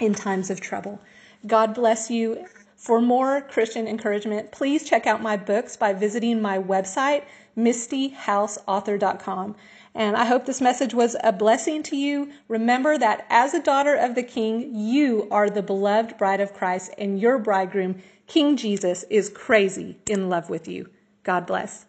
in 0.00 0.16
times 0.16 0.50
of 0.50 0.60
trouble. 0.60 1.00
God 1.46 1.74
bless 1.74 2.10
you. 2.10 2.44
For 2.74 3.00
more 3.00 3.40
Christian 3.42 3.86
encouragement, 3.86 4.50
please 4.50 4.82
check 4.84 5.06
out 5.06 5.22
my 5.22 5.36
books 5.36 5.76
by 5.76 5.92
visiting 5.92 6.42
my 6.42 6.58
website, 6.58 7.22
mistyhouseauthor.com. 7.56 9.54
And 9.94 10.16
I 10.16 10.24
hope 10.24 10.46
this 10.46 10.60
message 10.60 10.94
was 10.94 11.16
a 11.22 11.32
blessing 11.32 11.82
to 11.84 11.96
you. 11.96 12.30
Remember 12.48 12.98
that 12.98 13.26
as 13.30 13.54
a 13.54 13.62
daughter 13.62 13.94
of 13.94 14.14
the 14.14 14.22
King, 14.22 14.74
you 14.74 15.26
are 15.30 15.50
the 15.50 15.62
beloved 15.62 16.18
bride 16.18 16.40
of 16.40 16.54
Christ, 16.54 16.92
and 16.98 17.20
your 17.20 17.38
bridegroom, 17.38 18.00
King 18.26 18.56
Jesus, 18.56 19.04
is 19.10 19.28
crazy 19.28 19.98
in 20.08 20.28
love 20.28 20.50
with 20.50 20.68
you. 20.68 20.88
God 21.24 21.46
bless. 21.46 21.86